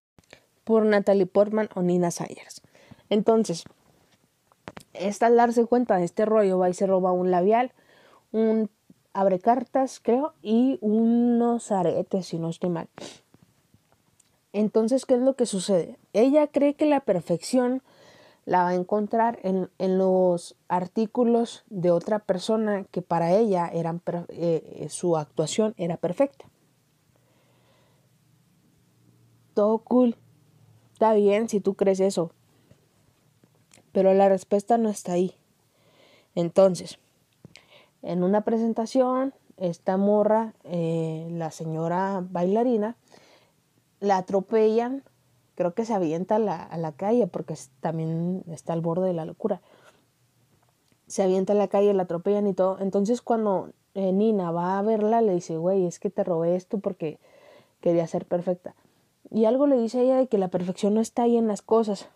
por 0.64 0.86
Natalie 0.86 1.26
Portman 1.26 1.70
o 1.76 1.82
Nina 1.82 2.12
Sayers. 2.12 2.62
Entonces, 3.10 3.66
esta 4.94 5.28
al 5.28 5.36
darse 5.36 5.66
cuenta 5.66 5.98
de 5.98 6.06
este 6.06 6.26
rollo 6.26 6.58
va 6.58 6.70
y 6.70 6.74
se 6.74 6.88
roba 6.88 7.12
un 7.12 7.32
labial, 7.32 7.72
un 8.32 8.70
abre 9.14 9.40
cartas, 9.40 10.00
creo, 10.02 10.34
y 10.42 10.78
unos 10.82 11.72
aretes, 11.72 12.28
si 12.28 12.40
no 12.40 12.50
estoy 12.50 12.70
mal. 12.70 12.88
Entonces, 14.52 15.06
¿qué 15.06 15.16
es 15.16 15.22
lo 15.22 15.36
que 15.36 15.46
sucede? 15.46 15.98
Ella 16.14 16.48
cree 16.48 16.76
que 16.76 16.86
la 16.86 17.00
perfección 17.00 17.82
la 18.46 18.64
va 18.64 18.70
a 18.70 18.76
encontrar 18.76 19.40
en, 19.44 19.70
los 19.98 20.56
artículos 20.68 21.64
de 21.70 21.92
otra 21.92 22.20
persona 22.20 22.86
que 22.92 23.02
para 23.02 23.32
ella 23.32 23.70
eran, 23.74 24.02
eh, 24.30 24.88
su 24.90 25.18
actuación 25.18 25.74
era 25.78 25.98
perfecta. 25.98 26.46
Todo 29.54 29.80
cool. 29.80 30.18
Bien 31.12 31.50
si 31.50 31.60
tú 31.60 31.74
crees 31.74 32.00
eso. 32.00 32.32
Pero 33.92 34.14
la 34.14 34.30
respuesta 34.30 34.78
no 34.78 34.90
está 34.90 35.14
ahí. 35.14 35.36
Entonces, 36.36 37.00
en 38.02 38.24
una 38.24 38.42
presentación, 38.42 39.34
esta 39.58 39.98
morra, 39.98 40.54
eh, 40.64 41.28
la 41.32 41.52
señora 41.52 42.24
bailarina, 42.30 42.96
la 44.00 44.18
atropellan, 44.18 45.04
creo 45.56 45.74
que 45.74 45.86
se 45.86 45.94
avienta 45.94 46.36
a 46.36 46.40
la, 46.78 46.92
calle 46.94 47.28
porque 47.28 47.56
también 47.80 48.44
está 48.48 48.74
al 48.74 48.82
borde 48.82 49.08
de 49.08 49.14
la 49.14 49.26
locura. 49.26 49.62
Se 51.08 51.22
avienta 51.22 51.54
a 51.54 51.56
la 51.56 51.68
calle, 51.68 51.94
la 51.94 52.04
atropellan 52.04 52.48
y 52.48 52.54
todo. 52.54 52.80
Entonces 52.80 53.22
cuando 53.22 53.70
eh, 53.94 54.12
Nina 54.12 54.52
va 54.52 54.80
a 54.80 54.82
verla, 54.82 55.22
le 55.22 55.34
dice, 55.34 55.58
güey, 55.58 55.86
es 55.86 56.00
que 56.00 56.10
te 56.10 56.24
robé 56.24 56.56
esto 56.56 56.80
porque 56.80 57.20
quería 57.80 58.08
ser 58.08 58.26
perfecta. 58.26 58.76
Y 59.32 59.46
algo 59.46 59.68
le 59.68 59.78
dice 59.78 60.00
a 60.00 60.02
ella 60.02 60.18
de 60.18 60.28
que 60.28 60.38
la 60.38 60.50
perfección 60.50 60.94
no 60.94 61.02
está 61.02 61.24
ahí 61.24 61.38
en 61.38 61.48
las 61.48 61.62
cosas, 61.62 62.10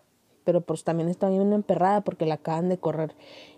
pero 0.44 0.60
pues 0.60 0.84
también 0.84 1.08
está 1.08 1.28
bien 1.28 1.52
emperrada 1.52 2.00
porque 2.02 2.26
la 2.26 2.34
acaban 2.34 2.68
de 2.68 2.78
correr 2.78 3.14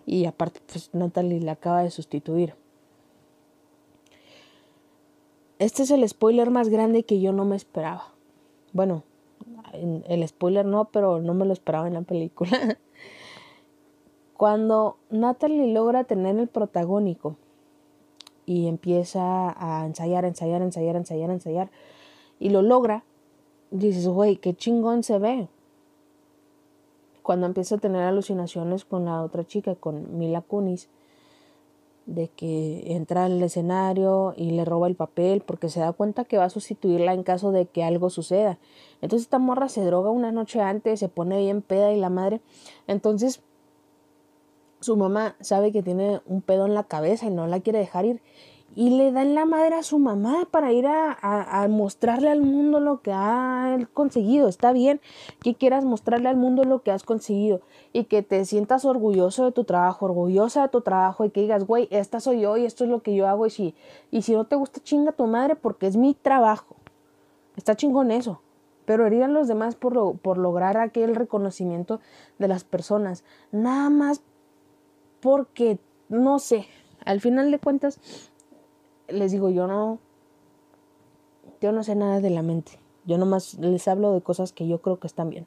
y 0.06 0.24
aparte 0.24 0.60
pues 0.66 0.90
Natalie 0.92 1.40
la 1.40 1.52
acaba 1.52 1.82
de 1.82 1.90
sustituir. 1.90 2.54
Este 5.58 5.82
es 5.82 5.90
el 5.90 6.08
spoiler 6.08 6.50
más 6.50 6.68
grande 6.68 7.02
que 7.02 7.20
yo 7.20 7.32
no 7.32 7.44
me 7.44 7.54
esperaba. 7.54 8.14
Bueno, 8.72 9.04
el 9.72 10.26
spoiler 10.26 10.64
no, 10.64 10.86
pero 10.86 11.20
no 11.20 11.34
me 11.34 11.44
lo 11.44 11.52
esperaba 11.52 11.86
en 11.86 11.94
la 11.94 12.02
película. 12.02 12.50
Cuando 14.36 14.96
Natalie 15.10 15.72
logra 15.72 16.04
tener 16.04 16.38
el 16.38 16.48
protagónico 16.48 17.36
y 18.46 18.68
empieza 18.68 19.54
a 19.56 19.84
ensayar, 19.84 20.24
ensayar, 20.24 20.62
ensayar, 20.62 20.96
ensayar, 20.96 21.30
ensayar, 21.30 21.70
y 22.38 22.48
lo 22.48 22.62
logra, 22.62 23.04
dices, 23.70 24.06
güey, 24.08 24.36
qué 24.36 24.54
chingón 24.54 25.02
se 25.02 25.18
ve. 25.18 25.48
Cuando 27.22 27.46
empieza 27.46 27.76
a 27.76 27.78
tener 27.78 28.02
alucinaciones 28.02 28.84
con 28.84 29.04
la 29.04 29.22
otra 29.22 29.46
chica, 29.46 29.74
con 29.74 30.18
Mila 30.18 30.40
Kunis, 30.40 30.88
de 32.06 32.28
que 32.28 32.94
entra 32.94 33.26
al 33.26 33.40
escenario 33.42 34.34
y 34.36 34.50
le 34.50 34.64
roba 34.64 34.88
el 34.88 34.96
papel 34.96 35.42
porque 35.42 35.68
se 35.68 35.80
da 35.80 35.92
cuenta 35.92 36.24
que 36.24 36.38
va 36.38 36.44
a 36.44 36.50
sustituirla 36.50 37.14
en 37.14 37.22
caso 37.22 37.52
de 37.52 37.66
que 37.66 37.84
algo 37.84 38.10
suceda. 38.10 38.58
Entonces 39.00 39.26
esta 39.26 39.38
morra 39.38 39.68
se 39.68 39.84
droga 39.84 40.10
una 40.10 40.32
noche 40.32 40.60
antes, 40.60 40.98
se 40.98 41.08
pone 41.08 41.38
bien 41.38 41.62
peda 41.62 41.92
y 41.92 42.00
la 42.00 42.10
madre. 42.10 42.40
Entonces 42.88 43.42
su 44.80 44.96
mamá 44.96 45.36
sabe 45.40 45.72
que 45.72 45.82
tiene 45.82 46.20
un 46.26 46.42
pedo 46.42 46.66
en 46.66 46.74
la 46.74 46.84
cabeza 46.84 47.26
y 47.26 47.30
no 47.30 47.46
la 47.46 47.60
quiere 47.60 47.78
dejar 47.78 48.06
ir 48.06 48.22
y 48.76 48.90
le 48.90 49.10
dan 49.10 49.34
la 49.34 49.44
madre 49.44 49.74
a 49.74 49.82
su 49.82 49.98
mamá 49.98 50.46
para 50.50 50.72
ir 50.72 50.86
a, 50.86 51.66
mostrarle 51.68 52.30
al 52.30 52.40
mundo 52.40 52.78
lo 52.78 53.00
que 53.02 53.12
ha 53.12 53.78
conseguido. 53.94 54.48
Está 54.48 54.72
bien 54.72 55.00
que 55.42 55.54
quieras 55.54 55.84
mostrarle 55.84 56.28
al 56.28 56.36
mundo 56.36 56.64
lo 56.64 56.82
que 56.82 56.92
has 56.92 57.02
conseguido 57.02 57.60
y 57.92 58.04
que 58.04 58.22
te 58.22 58.44
sientas 58.44 58.84
orgulloso 58.84 59.44
de 59.44 59.52
tu 59.52 59.64
trabajo, 59.64 60.06
orgullosa 60.06 60.62
de 60.62 60.68
tu 60.68 60.82
trabajo 60.82 61.24
y 61.24 61.30
que 61.30 61.42
digas, 61.42 61.66
güey, 61.66 61.88
esta 61.90 62.20
soy 62.20 62.40
yo 62.40 62.56
y 62.56 62.64
esto 62.64 62.84
es 62.84 62.90
lo 62.90 63.02
que 63.02 63.14
yo 63.14 63.26
hago 63.26 63.46
y 63.46 63.50
si, 63.50 63.74
y 64.10 64.22
si 64.22 64.34
no 64.34 64.44
te 64.44 64.56
gusta, 64.56 64.80
chinga 64.80 65.12
tu 65.12 65.26
madre 65.26 65.56
porque 65.56 65.86
es 65.86 65.96
mi 65.96 66.14
trabajo. 66.14 66.76
Está 67.56 67.74
chingón 67.74 68.10
eso. 68.10 68.40
Pero 68.84 69.06
herir 69.06 69.22
a 69.24 69.28
los 69.28 69.46
demás 69.46 69.74
por, 69.74 70.18
por 70.18 70.38
lograr 70.38 70.76
aquel 70.76 71.14
reconocimiento 71.14 72.00
de 72.38 72.48
las 72.48 72.64
personas. 72.64 73.24
Nada 73.52 73.90
más 73.90 74.22
porque, 75.20 75.78
no 76.08 76.38
sé, 76.38 76.66
al 77.04 77.20
final 77.20 77.50
de 77.50 77.58
cuentas, 77.58 78.00
les 79.12 79.32
digo, 79.32 79.50
yo 79.50 79.66
no, 79.66 79.98
yo 81.60 81.72
no 81.72 81.82
sé 81.82 81.94
nada 81.94 82.20
de 82.20 82.30
la 82.30 82.42
mente. 82.42 82.72
Yo 83.04 83.18
nomás 83.18 83.54
les 83.54 83.88
hablo 83.88 84.12
de 84.12 84.20
cosas 84.20 84.52
que 84.52 84.66
yo 84.66 84.80
creo 84.80 84.98
que 84.98 85.06
están 85.06 85.30
bien. 85.30 85.46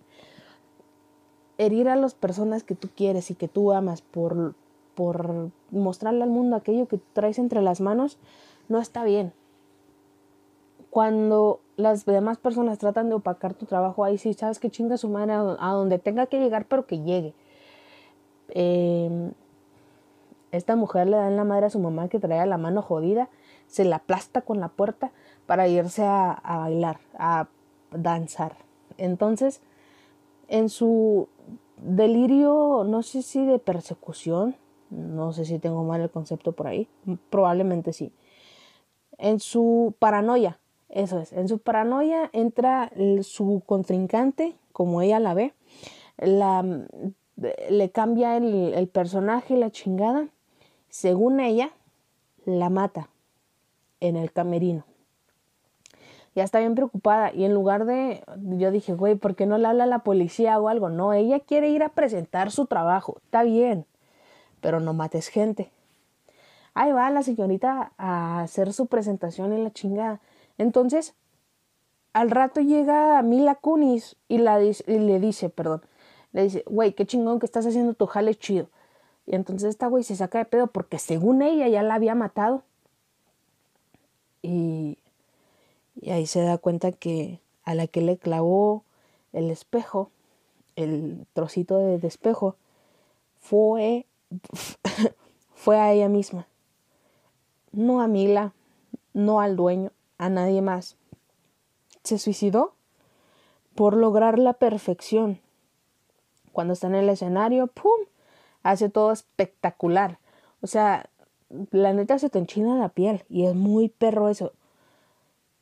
Herir 1.58 1.88
a 1.89 1.95
las 1.95 2.15
personas 2.15 2.63
que 2.63 2.76
tú 2.76 2.89
quieres 2.95 3.30
y 3.32 3.36
que 3.36 3.47
tú 3.47 3.71
amas 3.73 4.02
por, 4.02 4.56
por 4.95 5.52
mostrarle 5.71 6.23
al 6.23 6.30
mundo 6.30 6.56
aquello 6.56 6.88
que 6.88 6.99
traes 7.13 7.39
entre 7.39 7.62
las 7.62 7.80
manos, 7.80 8.17
no 8.69 8.80
está 8.80 9.04
bien. 9.04 9.34
Cuando 10.89 11.60
las 11.76 12.06
demás 12.06 12.38
personas 12.38 12.78
tratan 12.78 13.10
de 13.10 13.15
opacar 13.15 13.54
tu 13.54 13.65
trabajo, 13.65 14.04
ahí 14.04 14.17
sí, 14.17 14.34
sabes 14.34 14.60
que 14.60 14.69
chinga 14.69 14.97
su 14.97 15.10
madre 15.10 15.34
a 15.34 15.71
donde 15.71 15.99
tenga 15.99 16.28
que 16.28 16.39
llegar, 16.39 16.65
pero 16.67 16.86
que 16.86 17.02
llegue. 17.02 17.34
Em, 18.49 19.32
esta 20.52 20.76
mujer 20.76 21.08
le 21.08 21.17
da 21.17 21.28
en 21.28 21.36
la 21.36 21.43
madre 21.43 21.67
a 21.67 21.69
su 21.71 21.80
mamá 21.80 22.10
que 22.10 22.19
traía 22.19 22.45
la 22.45 22.58
mano 22.58 22.84
jodida 22.84 23.30
se 23.73 23.86
la 23.86 23.95
aplasta 23.95 24.41
con 24.41 24.59
la 24.59 24.67
puerta 24.67 25.12
para 25.47 25.67
irse 25.67 26.03
a, 26.03 26.39
bailar, 26.43 26.99
a 27.17 27.47
danzar. 27.89 28.55
Entonces, 28.99 29.62
en 30.47 30.69
su 30.69 31.27
delirio, 31.77 32.83
no 32.88 33.01
sé 33.01 33.23
si 33.23 33.43
de 33.43 33.57
persecución, 33.57 34.55
no 34.91 35.33
sé 35.33 35.45
si 35.45 35.57
tengo 35.57 35.83
mal 35.83 36.01
el 36.01 36.12
concepto 36.12 36.51
por 36.51 36.67
ahí, 36.67 36.88
probablemente 37.31 37.93
sí. 37.93 38.13
En 39.17 39.39
su 39.39 39.95
paranoia, 39.97 40.59
eso 40.89 41.17
es, 41.19 41.33
en 41.33 41.47
su 41.47 41.57
paranoia 41.57 42.29
entra 42.31 42.91
su 43.23 43.63
contrincante, 43.65 44.55
como 44.71 45.01
ella 45.01 45.19
la 45.19 45.33
ve, 45.33 45.55
la, 46.19 46.63
le 47.71 47.89
cambia 47.89 48.38
el 48.38 48.88
personaje, 48.88 49.57
la 49.57 49.71
chingada, 49.71 50.27
según 50.89 51.39
ella, 51.39 51.71
la 52.45 52.69
mata 52.69 53.09
en 54.03 54.17
el 54.17 54.31
camerino. 54.31 54.83
Ya 56.35 56.43
está 56.43 56.59
bien 56.59 56.75
preocupada 56.75 57.31
y 57.33 57.45
en 57.45 57.53
lugar 57.53 57.85
de, 57.85 58.23
yo 58.37 58.71
dije, 58.71 58.93
güey, 58.93 59.15
¿por 59.15 59.35
qué 59.35 59.45
no 59.45 59.57
le 59.57 59.67
habla 59.67 59.85
a 59.85 59.87
la 59.87 59.99
policía 59.99 60.59
o 60.59 60.67
algo? 60.67 60.89
No, 60.89 61.13
ella 61.13 61.39
quiere 61.39 61.69
ir 61.69 61.83
a 61.83 61.89
presentar 61.89 62.51
su 62.51 62.65
trabajo, 62.65 63.17
está 63.23 63.43
bien, 63.43 63.85
pero 64.59 64.79
no 64.79 64.93
mates 64.93 65.27
gente. 65.27 65.71
Ahí 66.73 66.91
va 66.91 67.09
la 67.11 67.21
señorita 67.21 67.93
a 67.97 68.41
hacer 68.41 68.73
su 68.73 68.87
presentación 68.87 69.53
en 69.53 69.63
la 69.63 69.71
chingada. 69.71 70.21
Entonces, 70.57 71.13
al 72.13 72.31
rato 72.31 72.61
llega 72.61 73.21
Mila 73.21 73.55
Kunis 73.55 74.15
y, 74.27 74.39
la, 74.39 74.61
y 74.61 74.73
le 74.87 75.19
dice, 75.19 75.49
perdón, 75.49 75.83
le 76.31 76.43
dice, 76.43 76.63
güey, 76.65 76.93
qué 76.93 77.05
chingón 77.05 77.39
que 77.39 77.45
estás 77.45 77.65
haciendo 77.67 77.93
tu 77.93 78.07
jale 78.07 78.33
chido. 78.35 78.67
Y 79.27 79.35
entonces 79.35 79.69
esta 79.69 79.87
güey 79.87 80.03
se 80.03 80.15
saca 80.15 80.39
de 80.39 80.45
pedo 80.45 80.67
porque 80.67 80.97
según 80.97 81.43
ella 81.43 81.67
ya 81.67 81.83
la 81.83 81.93
había 81.93 82.15
matado. 82.15 82.63
Y, 84.43 84.97
ahí 86.06 86.27
se 86.27 86.41
da 86.41 86.58
cuenta 86.60 86.91
que 86.91 87.39
a 87.63 87.73
la 87.73 87.88
que 87.88 88.01
le 88.01 88.17
clavó 88.17 88.84
el 89.32 89.49
espejo, 89.49 90.12
el 90.75 91.25
trocito 91.34 91.79
de, 91.79 92.06
espejo, 92.06 92.58
fue, 93.39 94.06
fue 95.56 95.79
a 95.79 95.91
ella 95.91 96.10
misma. 96.10 96.45
No 97.71 98.01
a 98.01 98.08
Mila, 98.08 98.53
no 99.13 99.39
al 99.39 99.56
dueño, 99.56 99.91
a 100.17 100.29
nadie 100.29 100.62
más. 100.62 100.97
Se 102.03 102.19
suicidó 102.19 102.73
por 103.73 103.95
lograr 103.95 104.38
la 104.38 104.53
perfección. 104.53 105.39
Cuando 106.51 106.73
está 106.73 106.88
en 106.88 106.95
el 106.95 107.10
escenario, 107.10 107.67
¡pum! 107.67 108.06
Hace 108.62 108.89
todo 108.89 109.12
espectacular. 109.12 110.19
O 110.62 110.67
sea, 110.67 111.10
la 111.71 111.93
neta 111.93 112.19
se 112.19 112.29
te 112.29 112.39
enchina 112.39 112.75
la 112.75 112.89
piel 112.89 113.25
y 113.29 113.45
es 113.45 113.55
muy 113.55 113.89
perro 113.89 114.29
eso. 114.29 114.53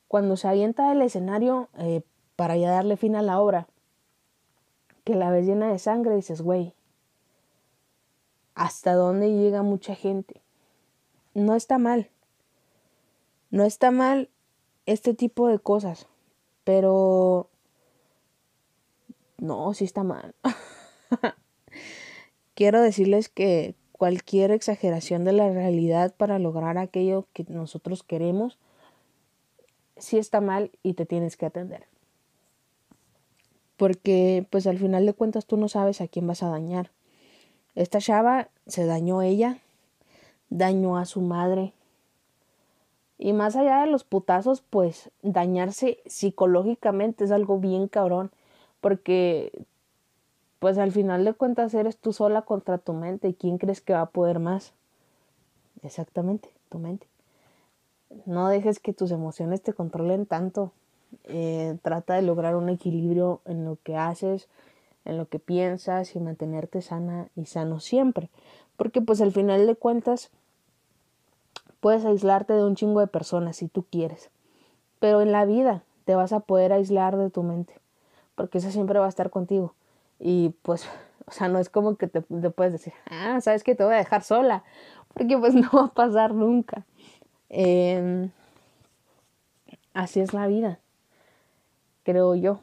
Cuando 0.08 0.36
se 0.36 0.48
avienta 0.48 0.88
del 0.88 1.02
escenario 1.02 1.68
eh, 1.78 2.02
para 2.36 2.56
ya 2.56 2.70
darle 2.70 2.96
fin 2.96 3.16
a 3.16 3.22
la 3.22 3.40
obra, 3.40 3.68
que 5.04 5.14
la 5.14 5.30
ves 5.30 5.46
llena 5.46 5.70
de 5.70 5.78
sangre, 5.78 6.14
dices, 6.14 6.42
güey, 6.42 6.74
¿hasta 8.54 8.94
dónde 8.94 9.32
llega 9.32 9.62
mucha 9.62 9.94
gente? 9.94 10.42
no 11.34 11.54
está 11.54 11.78
mal. 11.78 12.10
No 13.50 13.64
está 13.64 13.90
mal 13.90 14.30
este 14.86 15.14
tipo 15.14 15.48
de 15.48 15.58
cosas, 15.58 16.08
pero 16.64 17.50
no, 19.38 19.74
sí 19.74 19.84
está 19.84 20.02
mal. 20.02 20.34
Quiero 22.54 22.80
decirles 22.80 23.28
que 23.28 23.74
cualquier 24.02 24.50
exageración 24.50 25.22
de 25.22 25.32
la 25.32 25.48
realidad 25.48 26.12
para 26.16 26.40
lograr 26.40 26.76
aquello 26.76 27.28
que 27.32 27.44
nosotros 27.48 28.02
queremos, 28.02 28.58
sí 29.96 30.18
está 30.18 30.40
mal 30.40 30.72
y 30.82 30.94
te 30.94 31.06
tienes 31.06 31.36
que 31.36 31.46
atender. 31.46 31.84
Porque 33.76 34.44
pues 34.50 34.66
al 34.66 34.78
final 34.78 35.06
de 35.06 35.12
cuentas 35.12 35.46
tú 35.46 35.56
no 35.56 35.68
sabes 35.68 36.00
a 36.00 36.08
quién 36.08 36.26
vas 36.26 36.42
a 36.42 36.48
dañar. 36.48 36.90
Esta 37.76 38.00
chava 38.00 38.48
se 38.66 38.86
dañó 38.86 39.22
ella, 39.22 39.58
dañó 40.50 40.96
a 40.96 41.04
su 41.04 41.20
madre. 41.20 41.72
Y 43.18 43.32
más 43.34 43.54
allá 43.54 43.82
de 43.82 43.86
los 43.86 44.02
putazos, 44.02 44.62
pues 44.62 45.12
dañarse 45.22 45.98
psicológicamente 46.06 47.22
es 47.22 47.30
algo 47.30 47.60
bien 47.60 47.86
cabrón. 47.86 48.32
Porque 48.80 49.64
pues 50.62 50.78
al 50.78 50.92
final 50.92 51.24
de 51.24 51.32
cuentas 51.32 51.74
eres 51.74 51.98
tú 51.98 52.12
sola 52.12 52.42
contra 52.42 52.78
tu 52.78 52.92
mente. 52.92 53.26
¿Y 53.26 53.34
quién 53.34 53.58
crees 53.58 53.80
que 53.80 53.94
va 53.94 54.02
a 54.02 54.10
poder 54.10 54.38
más? 54.38 54.74
Exactamente, 55.82 56.50
tu 56.68 56.78
mente. 56.78 57.08
No 58.26 58.46
dejes 58.46 58.78
que 58.78 58.92
tus 58.92 59.10
emociones 59.10 59.60
te 59.60 59.72
controlen 59.72 60.24
tanto. 60.24 60.70
Eh, 61.24 61.76
trata 61.82 62.14
de 62.14 62.22
lograr 62.22 62.54
un 62.54 62.68
equilibrio 62.68 63.40
en 63.44 63.64
lo 63.64 63.76
que 63.82 63.96
haces, 63.96 64.46
en 65.04 65.18
lo 65.18 65.26
que 65.26 65.40
piensas 65.40 66.14
y 66.14 66.20
mantenerte 66.20 66.80
sana 66.80 67.26
y 67.34 67.46
sano 67.46 67.80
siempre. 67.80 68.30
Porque 68.76 69.00
pues 69.00 69.20
al 69.20 69.32
final 69.32 69.66
de 69.66 69.74
cuentas 69.74 70.30
puedes 71.80 72.04
aislarte 72.04 72.52
de 72.52 72.62
un 72.62 72.76
chingo 72.76 73.00
de 73.00 73.08
personas 73.08 73.56
si 73.56 73.66
tú 73.66 73.84
quieres. 73.90 74.30
Pero 75.00 75.22
en 75.22 75.32
la 75.32 75.44
vida 75.44 75.82
te 76.04 76.14
vas 76.14 76.32
a 76.32 76.38
poder 76.38 76.72
aislar 76.72 77.16
de 77.16 77.30
tu 77.30 77.42
mente. 77.42 77.74
Porque 78.36 78.58
esa 78.58 78.70
siempre 78.70 79.00
va 79.00 79.06
a 79.06 79.08
estar 79.08 79.30
contigo. 79.30 79.74
Y 80.22 80.50
pues, 80.62 80.86
o 81.26 81.32
sea, 81.32 81.48
no 81.48 81.58
es 81.58 81.68
como 81.68 81.96
que 81.96 82.06
te, 82.06 82.20
puedes 82.22 82.72
decir, 82.72 82.92
ah, 83.10 83.40
sabes 83.40 83.64
que 83.64 83.74
te 83.74 83.84
voy 83.84 83.94
a 83.94 83.98
dejar 83.98 84.22
sola. 84.22 84.64
Porque 85.14 85.36
pues 85.36 85.54
no 85.54 85.68
va 85.72 85.84
a 85.86 85.94
pasar 85.94 86.32
nunca. 86.34 86.86
Em, 87.48 88.30
así 89.92 90.20
es 90.20 90.32
la 90.32 90.46
vida, 90.46 90.78
creo 92.04 92.34
yo 92.34 92.60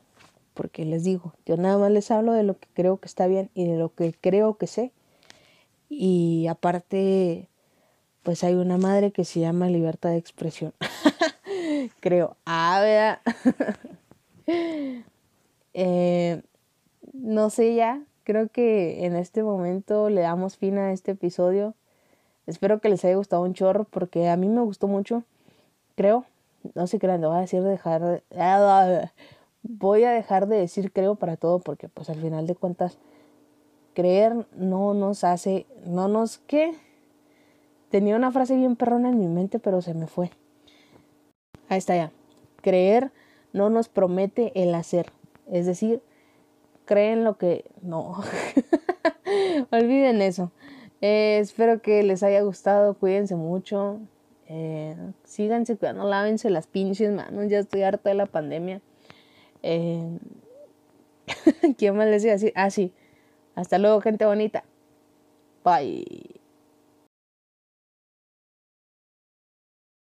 porque 0.59 0.83
les 0.83 1.05
digo, 1.05 1.33
yo 1.45 1.55
nada 1.55 1.77
más 1.77 1.89
les 1.89 2.11
hablo 2.11 2.33
de 2.33 2.43
lo 2.43 2.59
que 2.59 2.67
creo 2.73 2.97
que 2.97 3.07
está 3.07 3.27
bien 3.27 3.49
y 3.53 3.65
de 3.65 3.77
lo 3.77 3.95
que 3.95 4.11
creo 4.11 4.57
que 4.57 4.67
sé. 4.67 4.91
Y 5.87 6.47
aparte, 6.47 7.47
pues 8.23 8.43
hay 8.43 8.55
una 8.55 8.77
madre 8.77 9.13
que 9.13 9.23
se 9.23 9.39
llama 9.39 9.69
libertad 9.69 10.09
de 10.09 10.17
expresión. 10.17 10.73
creo. 12.01 12.35
Ah, 12.45 12.81
vea. 12.81 13.21
Eh, 15.75 16.41
no 17.21 17.49
sé 17.49 17.75
ya, 17.75 18.01
creo 18.23 18.47
que 18.49 19.05
en 19.05 19.15
este 19.15 19.43
momento 19.43 20.09
le 20.09 20.21
damos 20.21 20.57
fin 20.57 20.77
a 20.77 20.91
este 20.93 21.11
episodio. 21.11 21.75
Espero 22.47 22.79
que 22.79 22.89
les 22.89 23.03
haya 23.05 23.15
gustado 23.15 23.43
un 23.43 23.53
chorro 23.53 23.83
porque 23.85 24.29
a 24.29 24.37
mí 24.37 24.47
me 24.47 24.61
gustó 24.61 24.87
mucho, 24.87 25.23
creo. 25.95 26.25
No 26.75 26.87
sé 26.87 26.99
qué 26.99 27.07
le 27.07 27.17
voy 27.17 27.37
a 27.37 27.41
decir 27.41 27.63
dejar 27.63 28.23
voy 29.63 30.03
a 30.03 30.11
dejar 30.11 30.47
de 30.47 30.57
decir 30.57 30.91
creo 30.91 31.15
para 31.15 31.37
todo 31.37 31.59
porque 31.59 31.89
pues 31.89 32.09
al 32.09 32.21
final 32.21 32.47
de 32.47 32.55
cuentas 32.55 32.97
creer 33.93 34.47
no 34.55 34.93
nos 34.93 35.23
hace, 35.23 35.65
no 35.85 36.07
nos 36.07 36.39
qué. 36.39 36.73
Tenía 37.89 38.15
una 38.15 38.31
frase 38.31 38.55
bien 38.55 38.75
perrona 38.75 39.09
en 39.09 39.19
mi 39.19 39.27
mente 39.27 39.59
pero 39.59 39.81
se 39.81 39.93
me 39.93 40.07
fue. 40.07 40.31
Ahí 41.67 41.77
está 41.77 41.95
ya. 41.95 42.11
Creer 42.61 43.11
no 43.53 43.69
nos 43.69 43.89
promete 43.89 44.51
el 44.61 44.75
hacer. 44.75 45.11
Es 45.51 45.65
decir, 45.65 46.01
creen 46.89 47.23
lo 47.23 47.37
que... 47.37 47.65
No. 47.83 48.15
Olviden 49.71 50.23
eso. 50.23 50.51
Eh, 51.01 51.37
espero 51.39 51.83
que 51.83 52.01
les 52.01 52.23
haya 52.23 52.41
gustado. 52.41 52.95
Cuídense 52.95 53.35
mucho. 53.35 53.99
Eh, 54.47 54.95
síganse 55.23 55.77
cuidando, 55.77 56.09
lávense 56.09 56.49
las 56.49 56.65
pinches 56.65 57.11
manos. 57.11 57.47
Ya 57.47 57.59
estoy 57.59 57.83
harta 57.83 58.09
de 58.09 58.15
la 58.15 58.25
pandemia. 58.25 58.81
Eh, 59.61 60.17
¿Quién 61.77 61.95
más 61.95 62.07
les 62.07 62.23
iba 62.23 62.31
a 62.31 62.37
decir? 62.37 62.53
Ah, 62.55 62.71
sí. 62.71 62.91
Hasta 63.53 63.77
luego, 63.77 64.01
gente 64.01 64.25
bonita. 64.25 64.63
Bye. 65.63 66.38